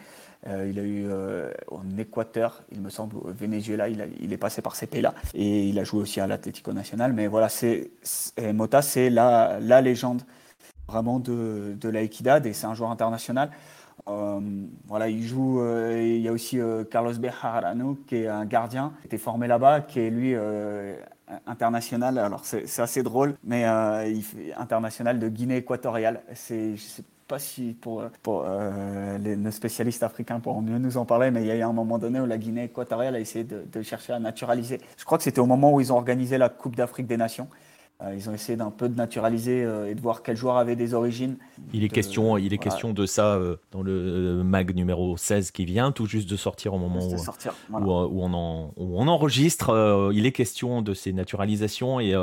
[0.48, 4.62] euh, il a eu euh, en Équateur, il me semble, au Venezuela, il, est passé
[4.62, 7.14] par ces pays-là et il a joué aussi à l'Atlético Nacional.
[7.14, 7.92] Mais voilà, c'est
[8.54, 10.22] Mota, c'est la, la, légende
[10.88, 13.50] vraiment de, de l'Aïkidad et c'est un joueur international.
[14.06, 15.62] Voilà, il joue.
[15.92, 16.60] il y a aussi
[16.92, 20.36] Carlos Bejarano, qui est un gardien, qui était formé là-bas, qui est lui
[21.48, 22.18] international.
[22.18, 26.22] Alors c'est assez drôle, mais euh, il fait international de Guinée équatoriale.
[26.34, 26.76] C'est,
[27.28, 31.48] pas si pour, euh, les, nos spécialistes africains pourront mieux nous en parler, mais il
[31.48, 34.14] y a eu un moment donné où la Guinée équatoriale a essayé de, de chercher
[34.14, 34.80] à naturaliser.
[34.96, 37.48] Je crois que c'était au moment où ils ont organisé la Coupe d'Afrique des Nations.
[38.04, 40.76] Euh, ils ont essayé d'un peu de naturaliser euh, et de voir quel joueur avait
[40.76, 41.38] des origines.
[41.74, 45.64] Il est, question, il est question de ça euh, dans le mag numéro 16 qui
[45.64, 47.16] vient tout juste de sortir au moment où,
[47.72, 50.12] où, on en, on enregistre.
[50.14, 52.14] il est question de ces naturalisations, et,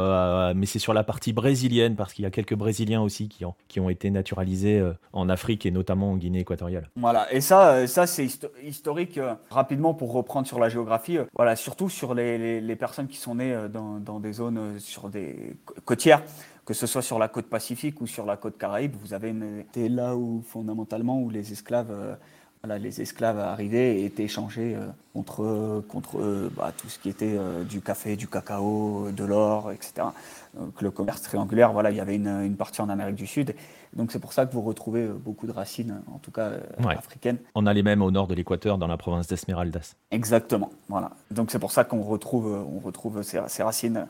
[0.55, 3.55] mais c'est sur la partie brésilienne parce qu'il y a quelques Brésiliens aussi qui ont,
[3.69, 4.83] qui ont été naturalisés
[5.15, 6.91] en Afrique et notamment en Guinée équatoriale.
[6.97, 8.29] Voilà, et ça, ça c'est
[8.63, 9.19] historique.
[9.51, 13.57] rapidement, pour reprendre sur la géographie, voilà, surtout sur les, les, personnes qui sont nées
[13.73, 16.23] dans, dans des zones, sur des côtière,
[16.65, 19.89] que ce soit sur la côte Pacifique ou sur la côte Caraïbe, vous avez été
[19.89, 25.83] là où fondamentalement où les esclaves, euh, les esclaves arrivaient et étaient échangés euh, contre,
[25.89, 27.37] contre euh, bah, tout ce qui était
[27.69, 30.09] du café, du cacao, de l'or, etc.
[30.59, 33.55] Donc le commerce triangulaire, voilà, il y avait une, une partie en Amérique du Sud
[33.95, 36.61] donc c'est pour ça que vous retrouvez euh, beaucoup de racines, en tout cas euh,
[36.87, 37.37] africaines.
[37.55, 39.97] On a les mêmes au nord de l'Équateur, dans la province d'Esmeraldas.
[40.11, 41.11] Exactement, voilà.
[41.31, 44.07] Donc c'est pour ça qu'on retrouve, euh, on retrouve ces, racines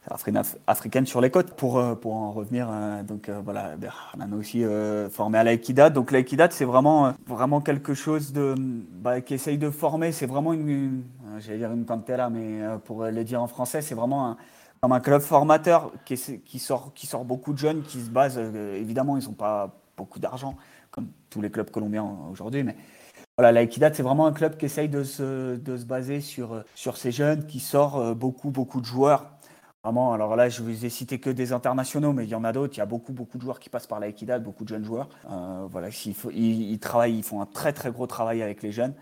[0.66, 1.52] africaines sur les côtes.
[1.55, 2.68] Pour, pour en revenir,
[3.07, 3.72] donc voilà,
[4.16, 4.64] on a aussi
[5.11, 5.92] formé à l'Aïkidad.
[5.92, 10.12] Donc l'Aïkidad, c'est vraiment, vraiment quelque chose de, bah, qui essaye de former.
[10.12, 11.02] C'est vraiment une,
[11.38, 14.37] j'allais dire une cantera, mais pour le dire en français, c'est vraiment un
[14.83, 16.16] comme un club formateur qui,
[16.59, 20.18] sort, qui sort beaucoup de jeunes, qui se base, euh, évidemment, ils n'ont pas beaucoup
[20.18, 20.57] d'argent,
[20.90, 22.75] comme tous les clubs colombiens aujourd'hui, mais
[23.38, 26.55] voilà, la Equidad, c'est vraiment un club qui essaye de se, de se baser sur,
[26.55, 29.31] euh, sur ces jeunes, qui sort euh, beaucoup, beaucoup de joueurs.
[29.85, 32.53] Vraiment, alors là, je vous ai cité que des internationaux, mais il y en a
[32.53, 32.75] d'autres.
[32.75, 34.85] Il y a beaucoup, beaucoup de joueurs qui passent par la Equidad, beaucoup de jeunes
[34.85, 35.09] joueurs.
[35.71, 38.95] voilà, ils, ils, travaillent, ils font un très, très gros travail avec les jeunes.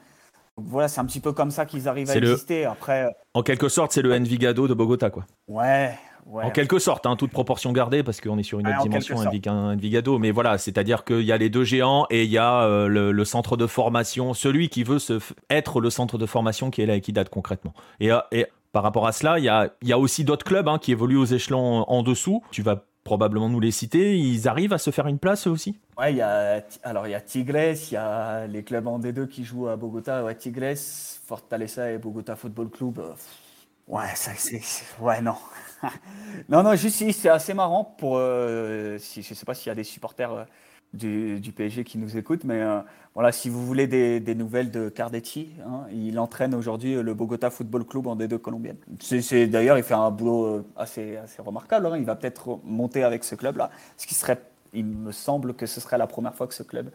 [0.60, 2.66] Donc voilà, c'est un petit peu comme ça qu'ils arrivent à exister.
[2.66, 5.24] Après, en quelque sorte, c'est le Envigado de Bogota, quoi.
[5.48, 5.94] Ouais,
[6.26, 9.76] en quelque sorte, hein, toute proportion gardée, parce qu'on est sur une autre dimension, un
[9.76, 10.18] Vigado.
[10.18, 13.24] Mais voilà, c'est-à-dire qu'il y a les deux géants et il y a euh, le,
[13.24, 15.18] centre de formation, celui qui veut se
[15.48, 17.72] être le centre de formation qui est là et qui date concrètement.
[18.00, 20.68] Et, euh, et par rapport à cela, il y a, y a aussi d'autres clubs
[20.68, 22.42] hein, qui évoluent aux échelons en dessous.
[22.50, 24.16] Tu vas probablement nous les citer.
[24.16, 25.76] Ils arrivent à se faire une place eux aussi?
[25.98, 26.22] Ouais,
[26.84, 29.74] alors il y a Tigres, il y a les clubs en D2 qui jouent à
[29.74, 30.22] Bogota.
[30.22, 30.78] Ouais, Tigres,
[31.26, 33.00] Fortaleza et Bogota Football Club.
[33.88, 34.62] Ouais, ça, c'est.
[35.00, 35.34] Ouais, non.
[36.48, 38.16] non, non, juste c'est assez marrant pour.
[38.16, 40.44] Euh, je ne sais pas s'il y a des supporters euh,
[40.92, 42.80] du, PSG qui nous écoutent, mais euh,
[43.14, 47.84] voilà, si vous voulez des, nouvelles de Cardetti, hein, il entraîne aujourd'hui le Bogota Football
[47.84, 48.76] Club en D2 colombienne.
[49.00, 51.86] C'est, d'ailleurs, il fait un boulot assez, assez remarquable.
[51.86, 51.96] Hein.
[51.98, 53.70] Il va peut-être monter avec ce club-là.
[53.96, 54.40] Ce qui serait,
[54.72, 56.90] il me semble que ce serait la première fois que ce club,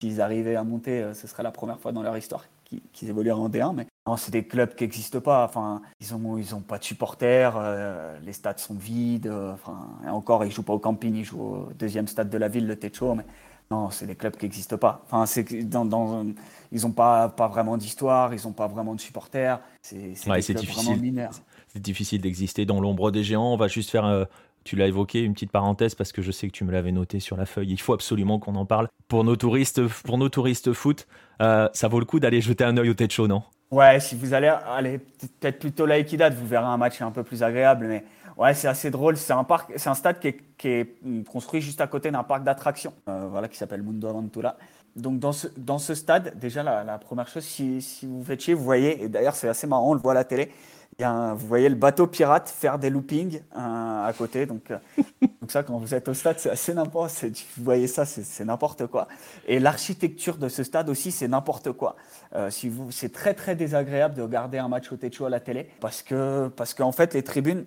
[0.00, 2.44] s'ils arrivaient à monter, ce serait la première fois dans leur histoire
[2.92, 3.74] qu'ils évolueraient en D1.
[3.74, 5.44] Mais c'est des clubs qui n'existent pas.
[5.44, 9.26] Enfin, ils n'ont ils ont pas de supporters, euh, les stades sont vides.
[9.26, 12.30] Euh, enfin, et encore, ils ne jouent pas au camping, ils jouent au deuxième stade
[12.30, 13.14] de la ville, le Techo.
[13.14, 13.24] Mais
[13.70, 15.02] non, c'est des clubs qui n'existent pas.
[15.06, 16.26] Enfin, c'est dans, dans,
[16.72, 19.60] ils n'ont pas, pas vraiment d'histoire, ils n'ont pas vraiment de supporters.
[19.82, 21.28] C'est ouais, difficile.
[21.68, 23.52] C'est difficile d'exister dans l'ombre des géants.
[23.52, 24.04] On va juste faire.
[24.04, 24.24] Euh,
[24.64, 27.20] tu l'as évoqué, une petite parenthèse parce que je sais que tu me l'avais noté
[27.20, 27.70] sur la feuille.
[27.70, 28.88] Il faut absolument qu'on en parle.
[29.08, 31.06] Pour nos touristes, pour nos touristes foot,
[31.38, 33.42] ça vaut le coup d'aller jeter un œil au Techo, non?
[33.70, 37.22] Ouais, si vous allez aller peut-être plutôt là Equidad, vous verrez un match un peu
[37.22, 37.86] plus agréable.
[37.86, 38.04] Mais
[38.36, 39.16] ouais, c'est assez drôle.
[39.16, 42.92] C'est un parc, c'est un stade qui est, construit juste à côté d'un parc d'attractions,
[43.08, 44.56] euh, voilà, qui s'appelle Mundo Aventura.
[44.96, 48.64] Donc dans ce, dans ce stade, déjà la, la première chose, si, vous faites vous
[48.64, 50.50] voyez, et d'ailleurs c'est assez marrant, on le voit à la télé,
[50.98, 54.46] vous voyez le bateau pirate faire des loopings euh, à côté.
[54.46, 54.78] Donc, euh,
[55.22, 57.24] donc, ça, quand vous êtes au stade, c'est assez n'importe
[57.56, 59.08] Vous voyez ça, c'est n'importe quoi.
[59.46, 61.96] Et l'architecture de ce stade aussi, c'est n'importe quoi.
[62.34, 65.40] Euh, si vous, c'est très très désagréable de regarder un match au Techo à la
[65.40, 67.64] télé parce que parce qu'en fait les tribunes,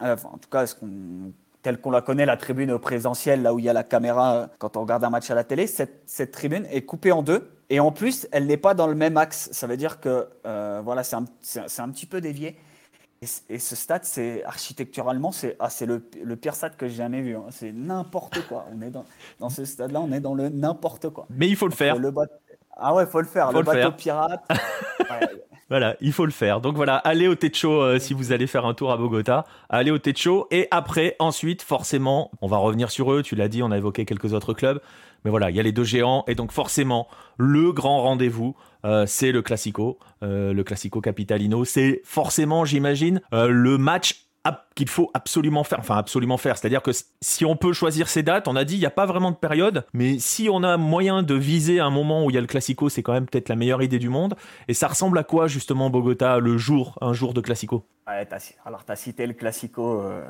[0.00, 3.64] en tout cas, ce qu'on telle qu'on la connaît, la tribune présentielle, là où il
[3.64, 6.64] y a la caméra quand on regarde un match à la télé, cette, cette tribune
[6.70, 7.50] est coupée en deux.
[7.70, 9.48] Et en plus, elle n'est pas dans le même axe.
[9.50, 11.24] Ça veut dire que voilà, c'est un,
[11.78, 12.56] un, petit peu dévié.
[13.48, 17.36] Et, ce stade, c'est architecturalement, c'est ah, le, le, pire stade que j'ai jamais vu.
[17.36, 17.46] Hein.
[17.50, 18.66] C'est n'importe quoi.
[18.72, 19.04] On est dans,
[19.40, 21.26] dans ce stade-là, on est dans le n'importe quoi.
[21.30, 21.96] Mais il faut le faire.
[21.96, 22.12] Le
[22.76, 23.52] Ah ouais, il faut le faire.
[23.52, 24.44] le, bateau pirate.
[25.68, 26.60] Voilà, il faut le faire.
[26.60, 29.44] Donc voilà, allez au Techo euh, si vous allez faire un tour à Bogota.
[29.68, 33.22] Allez au Techo et après, ensuite, forcément, on va revenir sur eux.
[33.22, 34.80] Tu l'as dit, on a évoqué quelques autres clubs.
[35.24, 39.06] Mais voilà, il y a les deux géants et donc forcément, le grand rendez-vous, euh,
[39.08, 41.64] c'est le Classico, euh, le Classico Capitalino.
[41.64, 44.25] C'est forcément, j'imagine, le match
[44.74, 48.48] qu'il faut absolument faire, enfin absolument faire, c'est-à-dire que si on peut choisir ces dates,
[48.48, 51.22] on a dit il n'y a pas vraiment de période, mais si on a moyen
[51.22, 53.56] de viser un moment où il y a le Classico, c'est quand même peut-être la
[53.56, 54.34] meilleure idée du monde.
[54.68, 57.86] Et ça ressemble à quoi justement Bogota le jour, un jour de Classico?
[58.64, 60.22] Alors, tu as cité le Classico, euh,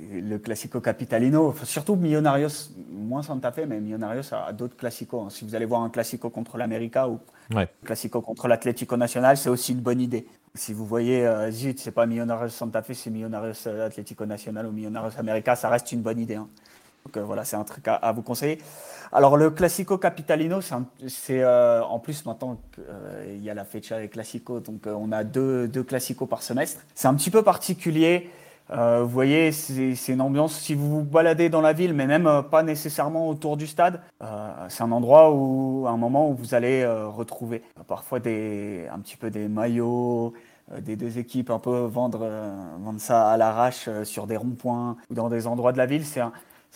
[0.00, 5.26] le Classico Capitalino, surtout Millonarios, moins Santa Fe, mais Millonarios a, d'autres Classicos.
[5.26, 5.28] Hein.
[5.28, 7.20] Si vous allez voir un Classico contre l'América ou
[7.56, 10.26] un Classico contre l'Atlético Nacional, c'est aussi une bonne idée.
[10.54, 14.72] Si vous voyez, euh, zut, c'est pas Millonarios Santa Fe, c'est Millonarios Atlético Nacional ou
[14.72, 16.34] Millonarios América, ça reste une bonne idée.
[16.36, 16.48] Hein.
[17.06, 18.58] Donc euh, voilà, c'est un truc à, vous conseiller.
[19.12, 20.60] Alors le Classico Capitalino,
[21.08, 25.24] c'est euh, en plus maintenant qu'il y a la fecha des Classico, donc on a
[25.24, 26.82] deux, deux Classicos par semestre.
[26.94, 28.30] C'est un petit peu particulier.
[28.70, 32.62] Vous voyez, c'est une ambiance, si vous vous baladez dans la ville, mais même pas
[32.62, 34.00] nécessairement autour du stade,
[34.68, 39.30] c'est un endroit où, un moment où vous allez retrouver parfois des, un petit peu
[39.30, 40.32] des maillots,
[40.72, 44.36] euh, des deux équipes, un peu vendre, euh, vendre ça à l'arrache euh, sur des
[44.36, 46.04] ronds-points ou dans des endroits de la ville.
[46.04, 46.32] C'est un,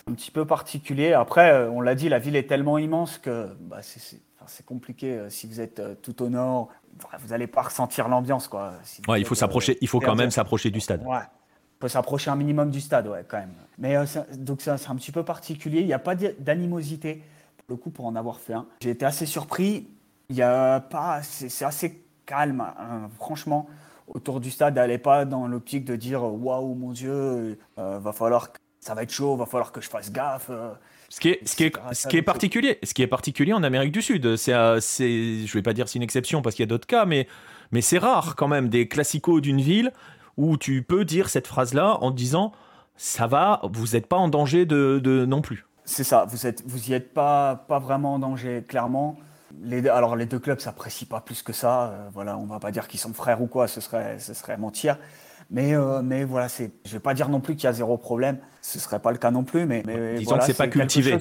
[0.09, 1.13] un, petit peu particulier.
[1.13, 5.27] Après, on l'a dit, la ville est tellement immense que bah, c'est compliqué.
[5.29, 6.69] Si vous êtes tout au nord,
[7.21, 8.49] vous n'allez pas ressentir l'ambiance.
[8.49, 8.73] Quoi.
[9.09, 9.79] ouais, il faut s'approcher.
[9.81, 11.03] il faut quand même s'approcher du stade.
[11.05, 11.19] Ouais.
[11.81, 13.53] Faut s'approcher un minimum du stade, ouais, quand même.
[13.79, 13.97] Mais
[14.39, 15.81] donc c'est un petit peu particulier.
[15.81, 17.23] Il n'y a pas d'animosité,
[17.59, 18.67] pour le coup, pour en avoir fait un.
[18.81, 19.87] J'ai été assez surpris.
[20.31, 23.69] Il y a pas, c'est assez calme, hein, franchement.
[24.09, 28.51] Autour du stade, n'allez pas dans l'optique de dire waouh mon Dieu, euh, va falloir
[28.87, 30.47] ça va être chaud, va falloir que je fasse gaffe.
[30.49, 30.73] Euh.
[31.09, 33.63] Ce qui est, ce qui est, ce qui est particulier, ce qui est particulier en
[33.63, 34.37] Amérique du Sud, euh,
[34.81, 37.27] c'est, je vais pas dire c'est une exception parce qu'il y a d'autres cas, mais,
[37.73, 39.93] mais c'est rare quand même des classicos d'une ville
[40.37, 42.53] où tu peux dire cette phrase-là en disant
[42.97, 45.67] ça va, vous n'êtes pas en danger de, de non plus.
[45.85, 49.17] C'est ça, vous êtes, vous y êtes pas, pas vraiment en danger, clairement.
[49.63, 51.85] Les, alors les deux clubs s'apprécient pas plus que ça.
[51.85, 54.57] Euh, voilà, on va pas dire qu'ils sont frères ou quoi, ce serait, ce serait
[54.57, 54.99] mentir.
[55.51, 57.97] Mais, euh, mais voilà, c'est, je vais pas dire non plus qu'il y a zéro
[57.97, 58.39] problème.
[58.63, 59.65] Ce serait pas le cas non plus.
[59.65, 61.19] Mais, mais disons que c'est pas cultivé.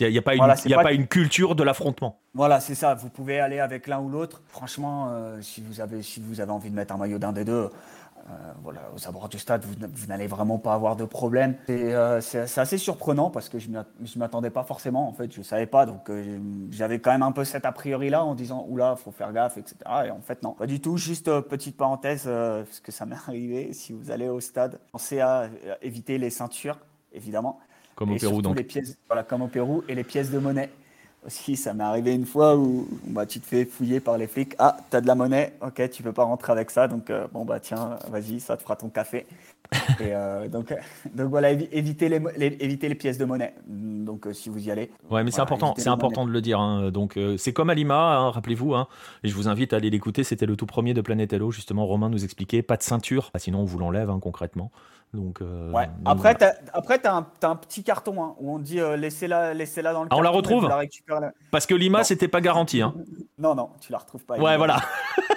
[0.00, 2.18] Il n'y a, pas, une, y a pas, une culture de l'affrontement.
[2.32, 2.94] Voilà, c'est ça.
[2.94, 4.42] Vous pouvez aller avec l'un ou l'autre.
[4.48, 7.44] Franchement, euh, si, vous avez, si vous avez envie de mettre un maillot d'un des
[7.44, 7.68] deux,
[8.62, 11.56] voilà, aux abords du stade, vous, n'allez vraiment pas avoir de problème.
[11.66, 13.82] C'est assez surprenant parce que je ne
[14.16, 15.08] m'attendais pas forcément.
[15.08, 15.86] En fait, je ne savais pas.
[15.86, 16.10] Donc,
[16.70, 19.76] j'avais quand même un peu cet a priori-là en disant Oula, faut faire gaffe, etc.
[20.06, 20.96] Et en fait, non, pas du tout.
[20.96, 23.72] Juste petite parenthèse, parce que ça m'est arrivé.
[23.72, 25.48] Si vous allez au stade, pensez à
[25.80, 26.78] éviter les ceintures,
[27.12, 27.58] évidemment.
[27.94, 28.56] Comme au Pérou, donc.
[28.56, 30.70] Les pièces, voilà, comme au Pérou et les pièces de monnaie
[31.26, 34.54] aussi, ça m'est arrivé une fois où bah, tu te fais fouiller par les flics.
[34.58, 37.26] Ah, tu as de la monnaie, ok, tu peux pas rentrer avec ça, donc euh,
[37.32, 39.26] bon, bah tiens, vas-y, ça te fera ton café.
[40.00, 40.74] Et euh, donc,
[41.14, 43.54] donc voilà, évitez les, pièces de monnaie.
[43.66, 44.90] Donc euh, si vous y allez.
[45.10, 46.60] Ouais, mais c'est important, c'est important de le dire.
[46.60, 46.90] Hein.
[46.90, 48.88] Donc c'est comme Alima, hein, rappelez-vous, hein.
[49.22, 50.24] et je vous invite à aller l'écouter.
[50.24, 51.86] C'était le tout premier de Planète Hello, justement.
[51.86, 54.70] Romain nous expliquait pas de ceinture, ah, sinon on vous l'enlève concrètement.
[55.14, 55.88] Donc, ouais.
[56.06, 60.08] Après, tu as, un petit carton hein, où on dit laissez-la laissez -la dans le
[60.10, 60.68] ah, On la retrouve
[61.50, 62.80] Parce que Lima, c'était pas garanti.
[62.80, 62.94] Hein.
[63.38, 64.38] non, non, tu la retrouves pas.
[64.38, 64.80] Ouais, voilà.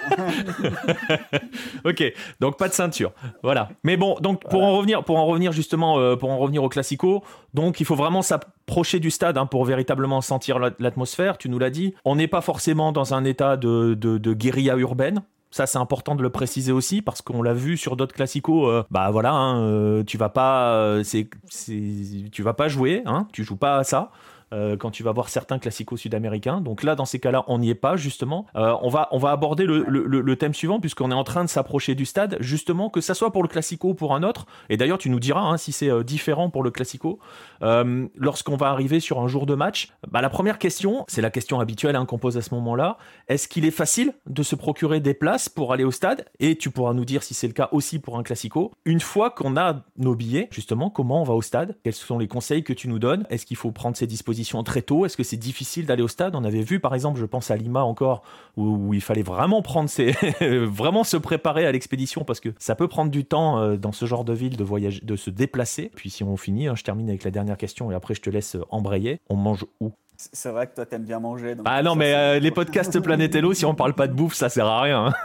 [1.84, 3.12] ok, donc pas de ceinture.
[3.42, 3.68] Voilà.
[3.84, 6.68] Mais bon, donc pour en revenir, pour en revenir justement, euh, pour en revenir au
[6.68, 7.22] classico,
[7.54, 11.38] donc il faut vraiment s'approcher du stade hein, pour véritablement sentir l'atmosphère.
[11.38, 11.94] Tu nous l'as dit.
[12.04, 15.22] On n'est pas forcément dans un état de, de, guérilla urbaine.
[15.56, 18.68] Ça, c'est important de le préciser aussi parce qu'on l'a vu sur d'autres classicos.
[18.68, 21.30] Euh, bah voilà, hein, euh, tu vas pas, c'est,
[22.30, 24.10] tu vas pas jouer, hein, tu joues pas à ça.
[24.52, 26.60] Euh, quand tu vas voir certains classicos sud-américains.
[26.60, 28.46] Donc là, dans ces cas-là, on n'y est pas, justement.
[28.54, 31.48] Euh, on, va, on va aborder le, le, thème suivant, puisqu'on est en train de
[31.48, 34.46] s'approcher du stade, justement, que ça soit pour le classico ou pour un autre.
[34.68, 37.18] Et d'ailleurs, tu nous diras hein, si c'est euh, différent pour le classico.
[37.60, 41.58] Lorsqu'on va arriver sur un jour de match, bah, la première question, c'est la question
[41.58, 42.98] habituelle hein, qu'on pose à ce moment-là.
[43.26, 46.26] Est-ce qu'il est facile de se procurer des places pour aller au stade?
[46.38, 48.72] Et tu pourras nous dire si c'est le cas aussi pour un classico.
[48.84, 51.76] Une fois qu'on a nos billets, justement, comment on va au stade?
[51.82, 53.26] Quels sont les conseils que tu nous donnes?
[53.30, 56.34] Est-ce qu'il faut prendre ses dispositions très tôt Est-ce que c'est difficile d'aller au stade?
[56.34, 58.22] On avait vu par exemple, je pense à Lima encore,
[58.56, 60.12] où, il fallait vraiment prendre ses...
[60.66, 64.06] vraiment se préparer à l'expédition parce que ça peut prendre du temps euh, dans ce
[64.06, 65.90] genre de ville de voyager, de se déplacer.
[65.94, 68.30] Puis si on finit, hein, je termine avec la dernière question et après je te
[68.30, 69.20] laisse embrayer.
[69.28, 69.92] On mange où?
[70.16, 71.54] C'est vrai que toi t'aimes bien manger.
[71.64, 74.66] ah non, mais euh, les podcasts Planétello, si on parle pas de bouffe, ça sert
[74.66, 75.06] à rien.
[75.06, 75.12] Hein.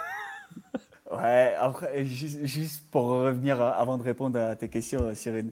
[1.12, 5.51] Ouais, après, juste, pour revenir avant de répondre à tes questions, Cyrine,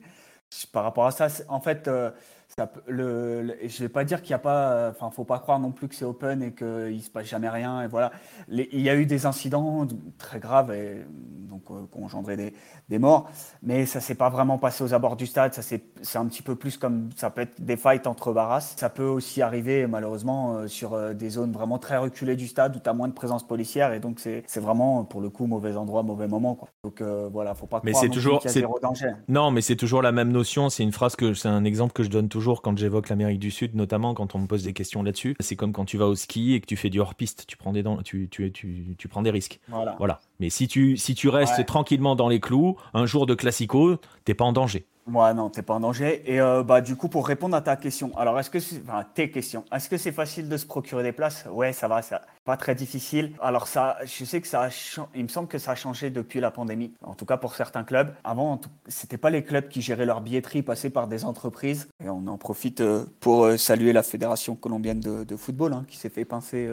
[0.72, 2.12] par rapport à ça, en fait, euh,
[2.57, 5.71] ça, le, je vais pas dire qu'il n'y a pas, enfin, faut pas croire non
[5.71, 7.83] plus que c'est open et qu'il se passe jamais rien.
[7.83, 8.11] Et voilà,
[8.49, 9.87] il y a eu des incidents
[10.17, 11.05] très graves et
[11.47, 12.53] donc euh, qui ont engendré des,
[12.89, 13.29] des, morts,
[13.61, 15.53] mais ça s'est pas vraiment passé aux abords du stade.
[15.53, 18.75] Ça c'est un petit peu plus comme ça peut être des fights entre barrasses.
[18.77, 22.75] Ça peut aussi arriver malheureusement euh, sur euh, des zones vraiment très reculées du stade
[22.75, 25.75] où tu as moins de présence policière et donc c'est vraiment pour le coup mauvais
[25.75, 26.55] endroit, mauvais moment.
[26.55, 26.69] Quoi.
[26.83, 28.41] Donc voilà, faut pas croire mais c'est toujours,
[28.81, 29.11] danger.
[29.27, 30.69] Non, mais c'est toujours la même notion.
[30.69, 33.51] C'est une phrase que c'est un exemple que je donne toujours quand j'évoque l'Amérique du
[33.51, 35.35] Sud, notamment quand on me pose des questions là-dessus.
[35.39, 37.73] C'est comme quand tu vas au ski et que tu fais du hors-piste, tu prends
[37.73, 39.59] des tu, tu, tu, tu, prends des risques.
[39.67, 39.95] Voilà.
[39.97, 40.19] voilà.
[40.39, 44.33] Mais si tu, si tu restes tranquillement dans les clous, un jour de classico, t'es
[44.33, 44.85] pas en danger.
[45.10, 46.22] Moi, non, t'es pas en danger.
[46.32, 49.32] Et euh, bah, du coup, pour répondre à ta question, alors est-ce que, enfin, tes
[49.32, 51.45] questions, est-ce que c'est facile de se procurer des places?
[51.51, 53.32] Ouais, ça va, ça pas très difficile.
[53.41, 54.70] Alors ça, je sais que ça, a,
[55.16, 56.93] il me semble que ça a changé depuis la pandémie.
[57.03, 58.14] En tout cas pour certains clubs.
[58.24, 61.89] Avant, c'était pas les clubs qui géraient leur billetterie, passaient par des entreprises.
[62.03, 65.97] Et on en profite euh, pour euh, saluer la fédération colombienne de, football, hein, qui
[65.97, 66.70] s'est fait pincer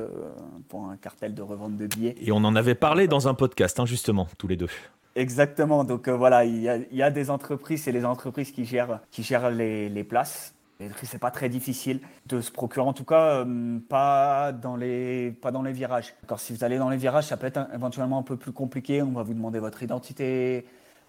[0.68, 2.16] pour un cartel de revente de billets.
[2.20, 4.68] Et on en avait parlé dans un podcast, hein, justement, tous les deux.
[5.16, 5.82] Exactement.
[5.82, 9.50] Donc euh, voilà, il y, a, des entreprises, c'est les entreprises qui gèrent, qui gèrent
[9.50, 10.54] les, les places.
[11.02, 15.50] C'est pas très difficile de se procurer, en tout cas euh, pas dans les pas
[15.50, 16.14] dans les virages.
[16.36, 19.00] Si vous allez dans les virages, ça peut être éventuellement un peu plus compliqué.
[19.00, 20.66] On va vous demander votre identité.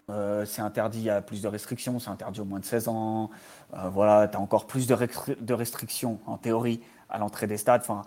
[0.10, 2.88] Euh, c'est interdit, il y a plus de restrictions, c'est interdit au moins de 16
[2.88, 3.30] ans.
[3.92, 4.96] voilà, tu as encore plus de,
[5.42, 6.80] de, restrictions en théorie
[7.10, 7.82] à l'entrée des stades.
[7.82, 8.04] Enfin,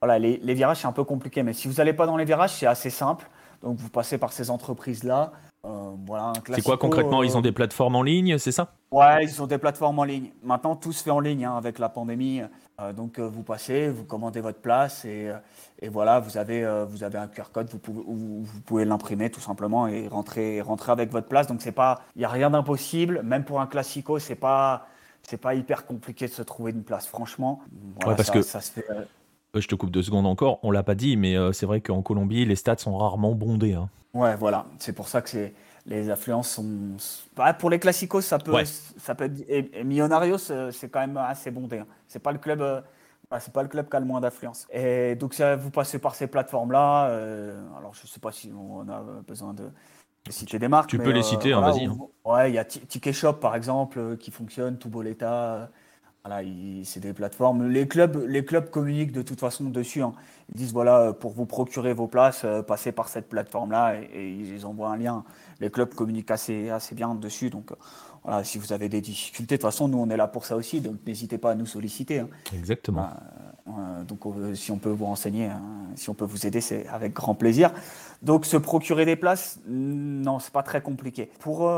[0.00, 1.44] voilà, les, les virages, c'est un peu compliqué.
[1.44, 3.28] Mais si vous n'allez pas dans les virages, c'est assez simple.
[3.64, 5.32] Donc vous passez par ces entreprises-là.
[5.64, 7.22] Euh, voilà, c'est quoi concrètement?
[7.22, 8.74] Ils ont euh, des plateformes en ligne, c'est ça?
[8.90, 10.30] Ouais, ils ont des plateformes en ligne.
[10.42, 12.42] Maintenant, tout se fait en ligne hein, avec la pandémie.
[12.80, 15.32] Euh, donc vous passez, vous commandez votre place et,
[15.80, 19.40] et voilà, vous avez, vous avez un QR code, vous pouvez, vous pouvez l'imprimer tout
[19.40, 21.46] simplement et rentrer, rentrer avec votre place.
[21.46, 23.22] Donc c'est pas, il n'y a rien d'impossible.
[23.24, 24.86] Même pour un classico, c'est pas,
[25.22, 27.62] c'est pas hyper compliqué de se trouver une place, franchement.
[28.04, 28.84] ouais, parce que ça se fait.
[29.54, 31.80] Euh, je te coupe deux secondes encore, on l'a pas dit, mais euh, c'est vrai
[31.80, 33.74] qu'en Colombie, les stades sont rarement bondés.
[33.74, 33.88] Hein.
[34.12, 35.50] Ouais, voilà, c'est pour ça que
[35.86, 36.96] les affluences sont.
[37.36, 39.44] Bah, pour les classicos, ça peut, ça peut être.
[39.48, 41.78] Et, Millonarios, c'est quand même assez bondé.
[41.78, 41.86] Hein.
[42.08, 42.60] C'est pas le club.
[42.60, 42.80] Euh,
[43.30, 44.66] bah, c'est pas le club qui a le moins d'affluence.
[44.72, 47.06] Et donc, ça, vous passez par ces plateformes-là.
[47.78, 49.64] alors, je sais pas si on a besoin de,
[50.28, 50.90] citer des marques.
[50.90, 51.88] Tu peux les citer, hein, vas-y.
[52.24, 55.70] Ouais, il y a Ticket Shop, par exemple, qui fonctionne, l'état
[56.26, 56.42] Voilà,
[56.84, 57.68] c'est des plateformes.
[57.68, 60.00] Les clubs, les clubs communiquent de toute façon dessus.
[60.00, 60.14] Hein.
[60.48, 64.88] Ils disent voilà, pour vous procurer vos places, passez par cette plateforme-là et, ils envoient
[64.88, 65.22] un lien.
[65.60, 67.50] Les clubs communiquent assez, assez bien dessus.
[67.50, 67.72] Donc
[68.22, 70.56] voilà, si vous avez des difficultés, de toute façon, nous on est là pour ça
[70.56, 70.80] aussi.
[70.80, 72.20] Donc n'hésitez pas à nous solliciter.
[72.20, 72.28] Hein.
[72.54, 73.10] Exactement.
[74.08, 74.20] donc
[74.54, 75.60] si on peut vous renseigner, hein,
[75.94, 77.70] si on peut vous aider, c'est avec grand plaisir.
[78.22, 81.28] Donc se procurer des places, non, c'est pas très compliqué.
[81.40, 81.70] Pour,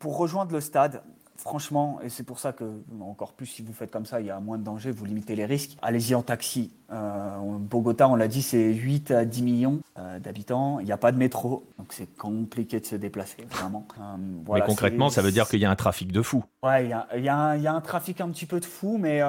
[0.00, 1.00] pour rejoindre le stade,
[1.44, 2.64] franchement, et c'est pour ça que,
[3.02, 5.36] encore plus si vous faites comme ça, il y a moins de danger, vous limitez
[5.36, 5.76] les risques.
[5.82, 6.72] Allez-y en taxi.
[6.90, 10.80] Euh, Bogota, on l'a dit, c'est 8 à 10 millions euh, d'habitants.
[10.80, 13.86] Il n'y a pas de métro, donc c'est compliqué de se déplacer, vraiment.
[14.00, 14.16] Euh,
[14.54, 16.44] mais concrètement, ça veut dire qu'il y a un trafic de fou.
[16.62, 19.20] Ouais, il y a, un trafic un petit peu de fou, mais.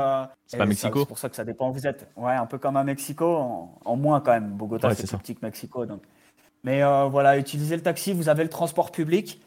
[0.48, 2.10] c'est pas Mexico C'est pour ça que ça dépend où vous êtes.
[2.16, 3.26] Ouais, un peu comme à Mexico,
[3.84, 4.52] en, moins quand même.
[4.52, 5.86] Bogota, c'est plus petit que Mexico.
[5.86, 6.02] Donc.
[6.64, 9.42] Mais voilà, utilisez le taxi, vous avez le transport public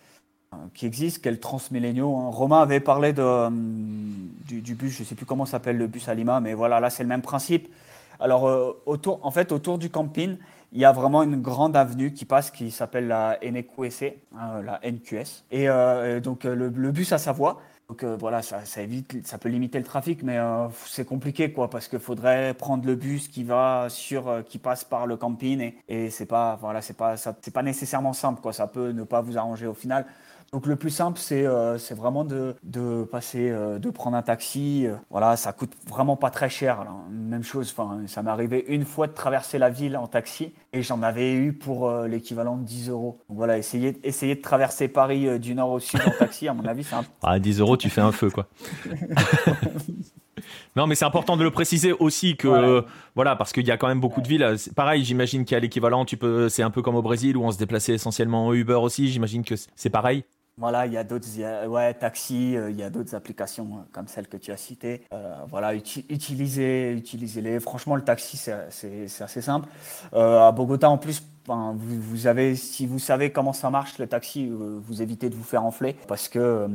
[0.74, 2.16] qui existe, quel Transmillenniaux.
[2.16, 2.30] Hein.
[2.30, 6.08] Romain avait parlé de, euh, du, bus, je ne sais plus comment s'appelle le bus
[6.08, 7.68] à Lima, mais voilà, là c'est le même principe.
[8.20, 10.36] Alors, euh, autour, en fait, autour du camping,
[10.72, 14.80] il y a vraiment une grande avenue qui passe qui s'appelle la NQS, hein, la
[14.82, 15.44] NQS.
[15.50, 17.60] Et euh, donc, le, bus a sa voie.
[17.88, 20.38] Donc voilà, ça, évite, ça peut limiter le trafic, mais
[20.84, 25.06] c'est compliqué quoi, parce qu'il faudrait prendre le bus qui va sur, qui passe par
[25.06, 27.14] le camping et, et c'est pas, voilà, c'est pas,
[27.54, 28.52] pas nécessairement simple quoi.
[28.52, 30.04] Ça peut ne pas vous arranger au final.
[30.52, 34.86] Donc le plus simple, c'est euh, vraiment de, de passer, euh, de prendre un taxi.
[34.86, 36.86] Euh, voilà, ça coûte vraiment pas très cher.
[37.10, 37.74] Même chose,
[38.06, 41.52] ça m'est arrivé une fois de traverser la ville en taxi et j'en avais eu
[41.52, 43.20] pour l'équivalent de 10 euros.
[43.28, 46.64] Donc voilà, essayer, essayer de traverser Paris du nord au sud en taxi, à mon
[46.64, 47.04] avis, c'est un...
[47.22, 48.46] Ah, 10 euros, tu fais un feu, quoi.
[50.76, 52.84] Non, mais c'est important de le préciser aussi que
[53.16, 54.54] voilà, parce qu'il y a quand même beaucoup de villes.
[54.76, 56.04] Pareil, j'imagine qu'il y a l'équivalent.
[56.04, 58.74] Tu peux, c'est un peu comme au Brésil où on se déplaçait essentiellement en Uber
[58.74, 59.08] aussi.
[59.08, 60.24] J'imagine que c'est pareil.
[60.58, 61.28] Voilà, il y a d'autres,
[61.68, 65.02] ouais, taxi, euh, il y a d'autres applications euh, comme celle que tu as citée.
[65.12, 67.60] Euh, voilà, utilisez, utilisez-les.
[67.60, 69.68] Franchement, le taxi, c'est assez simple.
[70.12, 75.00] à Bogota, en plus, vous, avez, si vous savez comment ça marche, le taxi, vous
[75.00, 76.68] évitez de vous faire enfler parce que,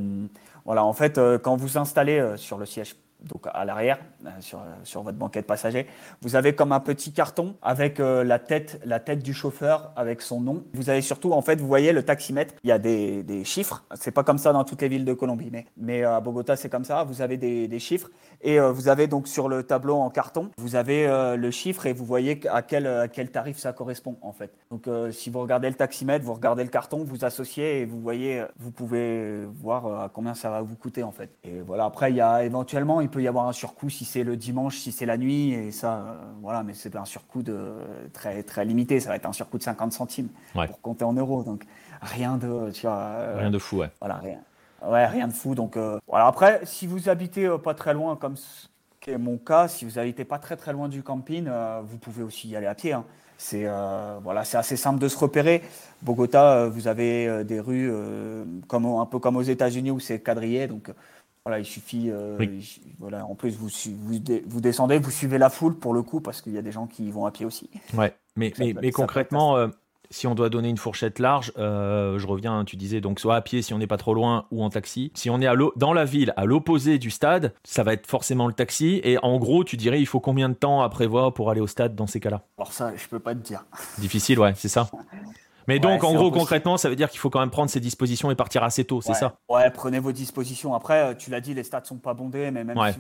[0.65, 5.01] voilà, en fait, quand vous installez sur le siège donc à l'arrière, euh, sur, sur,
[5.01, 5.87] votre banquette passager.
[6.21, 10.21] Vous avez comme un petit carton avec euh, la, tête, la tête du chauffeur, avec
[10.21, 10.63] son nom.
[10.73, 13.83] Vous avez surtout, en fait, vous voyez le taximètre, il y a des, des chiffres.
[13.95, 16.69] C'est pas comme ça dans toutes les villes de Colombie, mais, mais à Bogota, c'est
[16.69, 17.03] comme ça.
[17.03, 18.09] Vous avez des, des chiffres.
[18.41, 21.07] Et euh, vous avez donc sur le tableau en carton, vous avez
[21.37, 24.51] le chiffre et vous voyez à quel, à quel tarif ça correspond, en fait.
[24.69, 28.43] Donc si vous regardez le taximètre, vous regardez le carton, vous associez et vous voyez,
[28.59, 31.29] vous pouvez voir à combien ça va vous coûter, en fait.
[31.43, 34.23] Et voilà, après, il y a éventuellement, il peut y avoir un surcoût si c'est
[34.23, 37.75] le dimanche, si c'est la nuit, et ça, euh, voilà, mais c'est un surcoût de,
[38.11, 41.43] très, très limité, ça va être un surcoût de 50 centimes pour compter en euros,
[41.43, 41.63] donc
[42.01, 43.91] rien de, tu vois, euh, rien de fou, ouais.
[43.99, 44.39] Voilà, rien,
[44.85, 46.25] ouais, rien de fou, donc euh, voilà.
[46.25, 48.35] Après, si vous habitez pas très loin, comme
[49.05, 51.49] est mon cas, si vous habitez pas très très loin du camping,
[51.83, 52.93] vous pouvez aussi y aller à pied.
[52.93, 53.03] Hein.
[53.37, 53.67] C'est
[54.23, 55.61] voilà, c'est assez simple de se repérer.
[56.01, 57.91] Bogota, vous avez des rues
[58.69, 60.89] comme un peu comme aux États-Unis où c'est quadrillé, donc
[61.45, 62.09] voilà, il suffit.
[62.09, 62.37] Euh,
[62.99, 66.41] voilà, en plus, vous, vous, vous, descendez, vous suivez la foule pour le coup, parce
[66.41, 67.69] qu'il y a des gens qui vont à pied aussi.
[67.93, 69.67] Ouais, mais, mais, concrètement, euh,
[70.09, 73.41] si on doit donner une fourchette large, euh, je reviens, tu disais donc soit à
[73.41, 75.11] pied si on n'est pas trop loin ou en taxi.
[75.15, 78.47] Si on est à dans la ville, à l'opposé du stade, ça va être forcément
[78.47, 79.01] le taxi.
[79.03, 81.67] Et en gros, tu dirais, il faut combien de temps à prévoir pour aller au
[81.67, 82.43] stade dans ces cas-là?
[82.57, 83.65] Alors ça, je peux pas te dire.
[83.97, 84.89] Difficile, ouais, c'est ça.
[85.67, 88.31] Mais donc, en gros, concrètement, ça veut dire qu'il faut quand même prendre ses dispositions
[88.31, 90.73] et partir assez tôt, c'est ça Ouais, prenez vos dispositions.
[90.73, 92.99] Après, euh, tu l'as dit, les stades sont pas bondés, mais même si,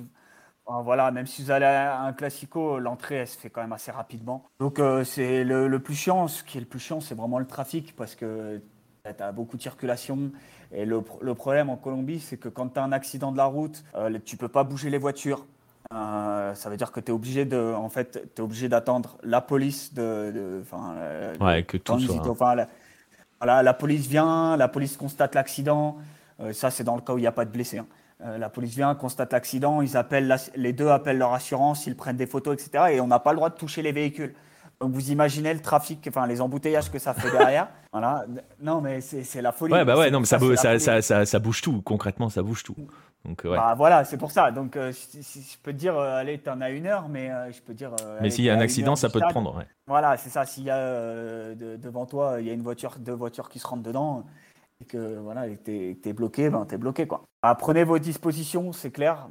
[0.83, 3.91] voilà, même si vous allez à un classico, l'entrée, elle se fait quand même assez
[3.91, 4.45] rapidement.
[4.59, 6.27] Donc, euh, c'est le, plus chiant.
[6.27, 8.61] Ce qui est le plus chiant, c'est vraiment le trafic, parce que
[9.03, 10.31] tu as beaucoup de circulation.
[10.71, 13.83] Et le, problème en Colombie, c'est que quand tu as un accident de la route,
[13.95, 15.45] euh, tu peux pas bouger les voitures.
[15.93, 19.41] Euh, ça veut dire que tu es obligé de, en fait, es obligé d'attendre la
[19.41, 22.27] police de, enfin, euh, ouais, que tout soit...
[22.27, 22.67] enfin, la,
[23.39, 25.97] voilà, la police vient, la police constate l'accident.
[26.39, 27.77] Euh, ça, c'est dans le cas où il n'y a pas de blessés.
[27.79, 27.87] Hein.
[28.37, 32.27] la police vient, constate l'accident, ils appellent les deux appellent leur assurance, ils prennent des
[32.27, 32.85] photos, etc.
[32.93, 34.33] Et on n'a pas le droit de toucher les véhicules.
[34.83, 37.69] Donc vous imaginez le trafic, enfin les embouteillages que ça fait derrière.
[37.93, 38.25] voilà.
[38.61, 39.71] Non, mais c'est la folie.
[39.71, 41.81] Ouais, bah ouais, non, mais ça, ça, ça, ça, bouge tout.
[41.81, 42.75] Concrètement, ça bouge tout.
[43.23, 43.55] Donc, ouais.
[43.55, 44.51] bah, voilà, c'est pour ça.
[44.51, 47.49] Donc, euh, si, je peux te dire, euh, allez, t'en as une heure, mais euh,
[47.53, 47.91] je peux dire.
[48.19, 49.55] mais s'il y a un accident, ça peut te prendre.
[49.55, 49.65] Ouais.
[49.87, 50.45] Voilà, c'est ça.
[50.45, 53.83] S'il y a devant toi, il y a une voiture, deux voitures qui se rentrent
[53.83, 54.25] dedans,
[54.81, 57.23] et que voilà, t'es es bloqué, ben t'es bloqué quoi.
[57.41, 59.29] Ah, prenez vos dispositions, c'est clair.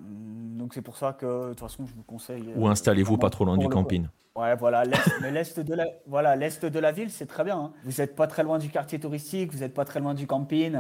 [0.73, 2.45] Donc c'est pour ça que de toute façon, je vous conseille.
[2.57, 4.07] Ou installez-vous pas trop loin du camping.
[4.35, 7.59] Ouais, voilà, l'est de la, voilà, l'est de la ville, c'est très bien.
[7.59, 7.73] Hein.
[7.85, 10.75] Vous n'êtes pas très loin du quartier touristique, vous n'êtes pas très loin du camping.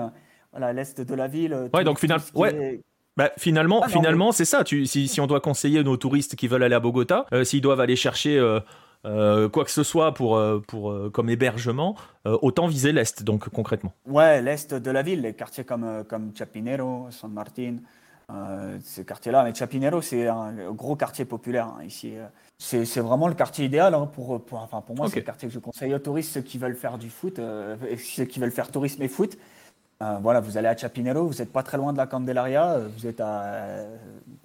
[0.50, 1.68] Voilà, l'est de la ville.
[1.74, 2.80] Ouais, donc finalement, ouais.
[3.18, 4.64] bah, finalement, ah, finalement c'est ça.
[4.64, 7.80] Tu, si, si, on doit conseiller nos touristes qui veulent aller à Bogota, s'ils doivent
[7.80, 8.40] aller chercher
[9.02, 13.92] quoi que ce soit pour, pour, comme hébergement, autant viser l'Est, donc concrètement.
[14.06, 17.34] Ouais, l'Est de la ville, les quartiers comme, comme Chapinero, San
[18.32, 19.44] Martin, ces quartiers-là.
[19.44, 22.14] Mais Chapinero, c'est un gros quartier populaire hein, ici.
[22.58, 25.08] C'est vraiment le quartier idéal hein, pour, pour, enfin, pour moi.
[25.08, 27.40] C'est le quartier que je conseille aux touristes, ceux qui veulent faire du foot,
[27.98, 29.36] ceux qui veulent faire tourisme et foot.
[30.02, 32.88] Euh, voilà, vous allez à Chapinero, vous n'êtes pas très loin de la Candelaria, euh,
[32.96, 33.96] vous êtes à euh,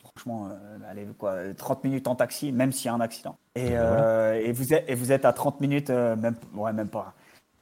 [0.04, 0.50] franchement
[0.90, 3.36] allez, quoi, 30 minutes en taxi, même s'il y a un accident.
[3.56, 7.14] Et, et, vous, êtes, et vous êtes à 30 minutes, même, ouais, même pas.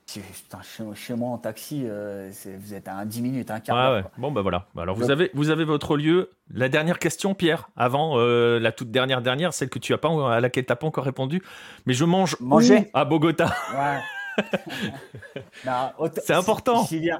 [0.08, 4.12] Chez, moi en taxi, vous êtes à 10 minutes, un quart d'heure.
[4.18, 4.68] Bon, ben voilà.
[4.76, 6.30] Bah, alors, vous, avez, vous avez votre lieu.
[6.54, 10.40] La dernière question, Pierre, avant la toute dernière dernière, celle que tu as pas, à
[10.40, 11.42] laquelle tu n'as pas encore répondu.
[11.86, 12.90] Mais je mange Manger.
[12.94, 13.54] à Bogota.
[13.74, 14.00] Ouais.
[16.24, 16.84] c'est important.
[16.86, 17.20] Si, bien,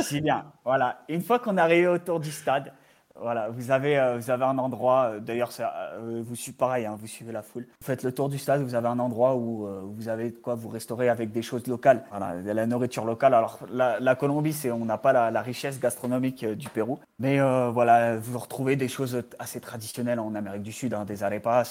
[0.00, 0.44] si bien.
[0.64, 1.02] Voilà.
[1.08, 2.72] Une fois qu'on arrive autour du stade,
[3.20, 5.12] voilà, vous avez, euh, vous avez un endroit.
[5.12, 7.66] Euh, d'ailleurs, euh, vous suivez pareil, hein, vous suivez la foule.
[7.80, 10.68] Vous faites le tour du stade, vous avez un endroit où vous avez quoi vous
[10.68, 12.04] restaurer avec des choses locales.
[12.10, 13.34] Voilà, la nourriture locale.
[13.34, 17.38] Alors, la, Colombie, c'est, on n'a pas la, richesse gastronomique du Pérou, mais
[17.70, 21.62] voilà, vous retrouvez des choses assez traditionnelles en Amérique du Sud, hein, des arepas,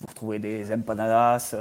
[0.00, 1.54] vous retrouvez des empanadas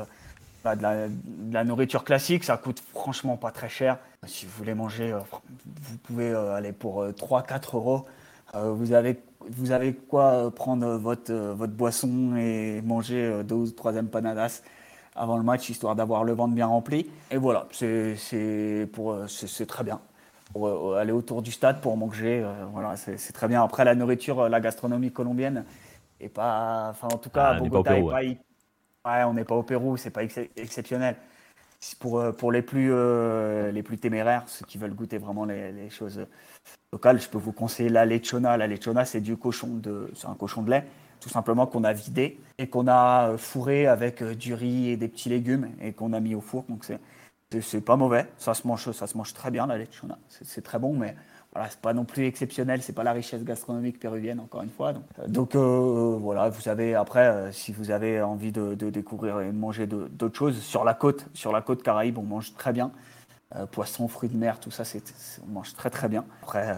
[0.73, 3.99] de, la, nourriture classique, ça coûte franchement pas très cher.
[4.26, 5.15] Si vous voulez manger,
[5.53, 8.05] vous pouvez aller pour 3-4 euh, euros.
[8.64, 14.62] Vous, avez, vous avez quoi prendre votre, votre boisson et manger deux ou trois empanadas
[15.16, 17.10] avant le match, histoire d'avoir le ventre bien rempli?
[17.32, 18.18] Et voilà, c'est
[19.68, 19.99] très bien.
[20.53, 23.64] Pour aller autour du stade pour manger, voilà, c'est très bien.
[23.64, 25.66] Après, la nourriture, la gastronomie colombienne,
[26.20, 28.22] et pas, enfin en tout cas, ah, Bogota n'est pas,
[29.06, 31.16] Ouais, on n'est pas au Pérou, c'est pas exceptionnel.
[31.99, 35.89] Pour, euh, pour les, plus, euh, les plus téméraires, ceux qui veulent goûter vraiment les,
[35.89, 36.25] choses
[36.91, 38.57] locales, je peux vous conseiller la lechona.
[38.57, 40.86] La lechona, c'est du cochon de, c'est un cochon de lait,
[41.19, 45.07] tout simplement qu'on a vidé et qu'on a euh, fourré avec du riz et des
[45.07, 46.65] petits légumes et qu'on a mis au four.
[47.62, 50.18] C'est, pas mauvais, ça se mange, ça se mange très bien la lechona.
[50.30, 51.16] C'est, très bon, mais
[51.53, 54.93] voilà, c'est pas non plus exceptionnel, c'est pas la richesse gastronomique péruvienne, encore une fois.
[55.28, 59.47] Donc, euh, euh, voilà, vous avez après, euh, si vous avez envie de, découvrir et
[59.47, 62.91] de manger d'autres choses, sur la côte, sur la côte Caraïbe, on mange très bien.
[63.72, 65.03] poissons, fruits de mer, tout ça, c'est,
[65.47, 66.26] on mange très très bien.
[66.43, 66.76] Après,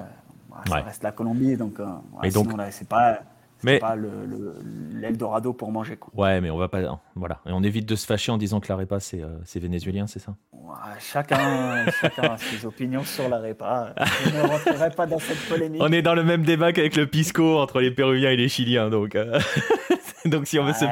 [0.68, 1.80] ça reste la Colombie, donc,
[2.22, 2.50] Mais donc...
[2.72, 3.20] c'est pas
[3.64, 5.97] mais pas l'Eldorado pour manger.
[5.97, 6.14] Quoi.
[6.16, 6.80] Ouais, mais on va pas.
[7.16, 7.39] Voilà.
[7.45, 10.36] Et on évite de se fâcher en disant que l'arepa, c'est euh, vénézuélien, c'est ça?
[10.99, 13.93] Chacun, chacun a ses opinions sur l'arepa.
[14.26, 15.82] Je ne rentrerai pas dans cette polémique.
[15.84, 18.89] On est dans le même débat qu'avec le pisco entre les Péruviens et les Chiliens.
[18.89, 19.39] Donc, euh,
[20.26, 20.86] Donc si on, veut se,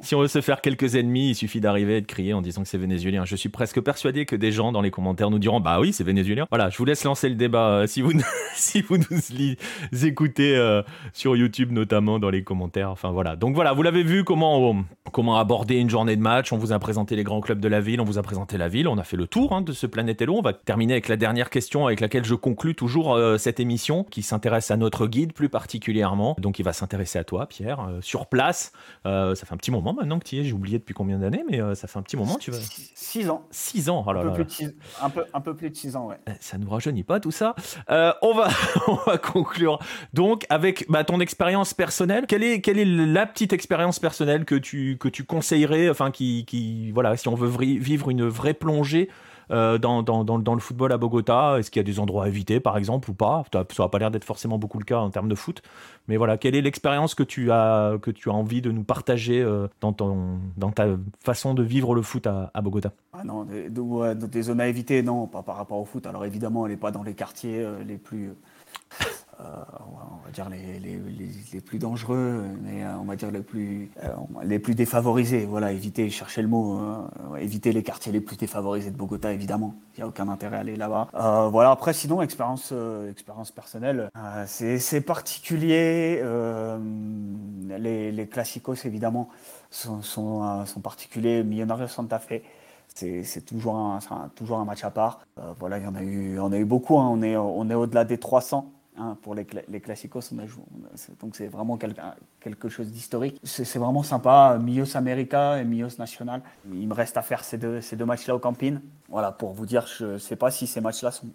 [0.00, 2.62] si on veut se faire quelques ennemis, il suffit d'arriver et de crier en disant
[2.62, 3.24] que c'est vénézuélien.
[3.24, 6.04] Je suis presque persuadé que des gens dans les commentaires nous diront bah oui, c'est
[6.04, 6.46] vénézuélien.
[6.50, 8.12] Voilà, je vous laisse lancer le débat euh, si vous
[8.54, 12.90] si vous nous écoutez euh, sur YouTube notamment dans les commentaires.
[12.90, 13.36] Enfin voilà.
[13.36, 16.52] Donc voilà, vous l'avez vu comment comment aborder une journée de match.
[16.52, 18.68] On vous a présenté les grands clubs de la ville, on vous a présenté la
[18.68, 20.36] ville, on a fait le tour hein, de ce Planétello.
[20.36, 24.04] On va terminer avec la dernière question avec laquelle je conclus toujours euh, cette émission
[24.04, 26.36] qui s'intéresse à notre guide plus particulièrement.
[26.38, 28.72] Donc il va s'intéresser à toi, Pierre, sur place.
[29.06, 30.44] Euh, ça fait un petit moment maintenant que tu y es.
[30.44, 32.36] J'ai oublié depuis combien d'années, mais euh, ça fait un petit moment.
[32.36, 32.58] Tu vas.
[32.58, 33.46] 6 ans.
[33.50, 34.04] 6 ans.
[34.06, 36.18] Oh un, peu plus de six, un, peu, un peu plus de 6 ans, ouais.
[36.26, 37.54] Eh, ça nous rajeunit pas tout ça.
[37.90, 38.48] Euh, on, va,
[38.88, 39.78] on va conclure
[40.12, 42.26] donc avec bah, ton expérience personnelle.
[42.26, 46.44] Quelle est, quelle est la petite expérience personnelle que tu, que tu conseillerais, enfin, qui,
[46.44, 49.08] qui, voilà, si on veut vivre une vraie plongée
[49.50, 52.76] euh, dans, le football à Bogota Est-ce qu'il y a des endroits à éviter, par
[52.76, 53.44] exemple, ou pas?
[53.52, 55.62] Ça n'a pas l'air d'être forcément beaucoup le cas en termes de foot.
[56.08, 59.42] Mais voilà, quelle est l'expérience que, tu as, que tu as envie de nous partager
[59.42, 60.86] euh, dans, ta
[61.20, 62.92] façon de vivre le foot à, Bogota?
[63.12, 66.06] Ah Non, des, des, zones à éviter, non, pas par rapport au foot.
[66.06, 68.32] Alors évidemment, elle n'est pas dans les quartiers euh, les plus
[69.38, 74.08] on va dire les, les, plus dangereux, mais euh, on va dire les plus, euh,
[74.42, 75.44] les plus défavorisés.
[75.46, 76.80] Voilà, éviter, chercher le mot,
[77.38, 79.74] éviter les quartiers les plus défavorisés de Bogota, évidemment.
[79.96, 81.08] Il n'y a aucun intérêt à aller là-bas.
[81.50, 82.72] voilà, après, sinon, expérience,
[83.10, 84.10] expérience personnelle,
[84.46, 86.22] c'est particulier.
[87.78, 89.28] les, les classicos, évidemment,
[89.70, 91.42] sont, sont, sont particuliers.
[91.42, 92.42] Millonarios Santa Fe
[92.94, 93.98] c'est toujours un,
[94.36, 95.20] toujours un match à part.
[95.58, 96.98] voilà, il y en a eu, on a eu beaucoup.
[96.98, 97.08] Hein.
[97.10, 100.62] On est, on est au-delà des 300 Hein, pour les, les classicos, on a joué,
[101.20, 102.00] donc c'est vraiment quelque,
[102.38, 103.40] quelque chose d'historique.
[103.42, 106.42] C'est vraiment sympa, Mios America et Mios National.
[106.72, 108.78] Il me reste à faire ces deux, ces deux matchs-là au camping.
[109.08, 111.26] Voilà, pour vous dire, je ne sais pas si ces matchs-là sont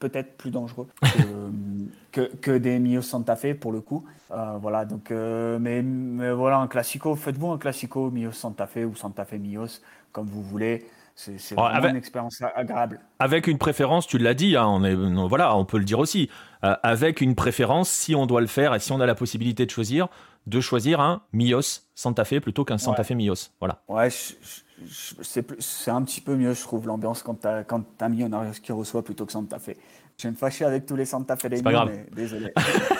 [0.00, 0.86] peut-être plus dangereux
[2.12, 4.04] que, que, des Mios Santa Fe pour le coup.
[4.30, 8.84] Euh, voilà, donc, euh, mais, mais, voilà, un classico, faites-vous un classico Mios Santa Fe
[8.84, 9.80] ou Santa Fe Mios,
[10.12, 10.86] comme vous voulez.
[11.14, 13.00] C'est vraiment une expérience agréable.
[13.18, 16.30] Avec une préférence, tu l'as dit, hein, on est, voilà, on peut le dire aussi,
[16.64, 19.66] euh, avec une préférence, si on doit le faire et si on a la possibilité
[19.66, 20.08] de choisir,
[20.46, 23.50] de choisir un Mios Santa Fe plutôt qu'un Santa Fe Mios.
[23.60, 23.82] Voilà.
[23.88, 27.64] Ouais, c'est un petit peu mieux, je trouve, l'ambiance quand tu as,
[28.00, 29.76] as Millonarios qui reçoit plutôt que Santa Fe.
[30.18, 32.52] Je vais me fâcher avec tous les Santa Fe mais désolé.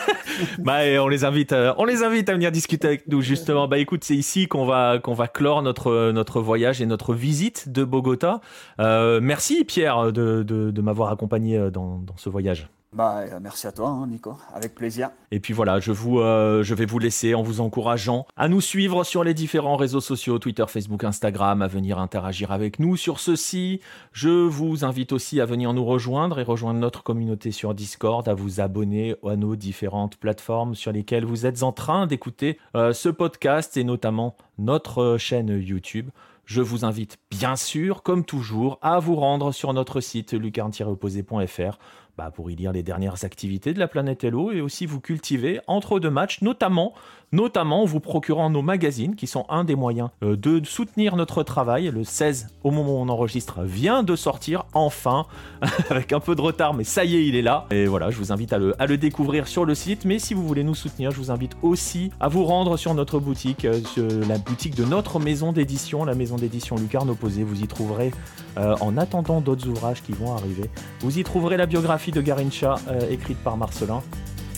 [0.59, 3.67] bah, on les invite, euh, on les invite à venir discuter avec nous justement.
[3.67, 7.69] Bah écoute, c'est ici qu'on va qu'on va clore notre notre voyage et notre visite
[7.69, 8.41] de Bogota.
[8.79, 12.67] Euh, merci Pierre de, de, de m'avoir accompagné euh, dans, dans ce voyage.
[12.93, 15.09] Bah, euh, merci à toi, hein, Nico, avec plaisir.
[15.31, 18.61] Et puis voilà, je, vous, euh, je vais vous laisser en vous encourageant à nous
[18.61, 23.19] suivre sur les différents réseaux sociaux, Twitter, Facebook, Instagram, à venir interagir avec nous sur
[23.19, 23.79] ceci.
[24.11, 28.35] Je vous invite aussi à venir nous rejoindre et rejoindre notre communauté sur Discord, à
[28.35, 33.09] vous abonner à nos différentes plateformes sur lesquelles vous êtes en train d'écouter euh, ce
[33.09, 36.09] podcast et notamment notre chaîne YouTube.
[36.45, 41.77] Je vous invite bien sûr, comme toujours, à vous rendre sur notre site lucarne-opposé.fr
[42.17, 45.59] bah, pour y lire les dernières activités de la planète Hello et aussi vous cultiver
[45.65, 46.93] entre deux matchs, notamment,
[47.31, 51.41] notamment en vous procurant nos magazines qui sont un des moyens euh, de soutenir notre
[51.41, 51.89] travail.
[51.91, 55.25] Le 16, au moment où on enregistre, vient de sortir enfin,
[55.89, 57.65] avec un peu de retard, mais ça y est, il est là.
[57.71, 60.05] Et voilà, je vous invite à le, à le découvrir sur le site.
[60.05, 63.19] Mais si vous voulez nous soutenir, je vous invite aussi à vous rendre sur notre
[63.19, 67.43] boutique, euh, sur la boutique de notre maison d'édition, la maison d'édition Lucarne Opposé.
[67.43, 68.11] Vous y trouverez,
[68.57, 70.69] euh, en attendant d'autres ouvrages qui vont arriver,
[71.01, 74.01] vous y trouverez la biographie de Garincha, euh, écrite par Marcelin.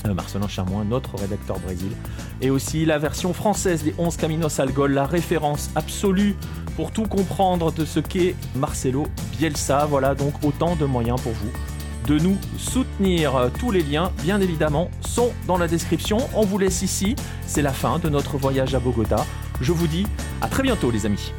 [0.06, 1.92] Euh, Marcelin Chamoin, notre rédacteur Brésil.
[2.42, 6.36] Et aussi la version française des 11 Caminos al Gol, la référence absolue
[6.76, 9.86] pour tout comprendre de ce qu'est Marcelo Bielsa.
[9.86, 11.52] Voilà donc autant de moyens pour vous
[12.08, 13.50] de nous soutenir.
[13.60, 16.18] Tous les liens, bien évidemment, sont dans la description.
[16.36, 17.16] On vous laisse ici.
[17.48, 19.26] C'est la fin de notre voyage à Bogota.
[19.62, 20.06] Je vous dis
[20.42, 21.34] à très bientôt les amis.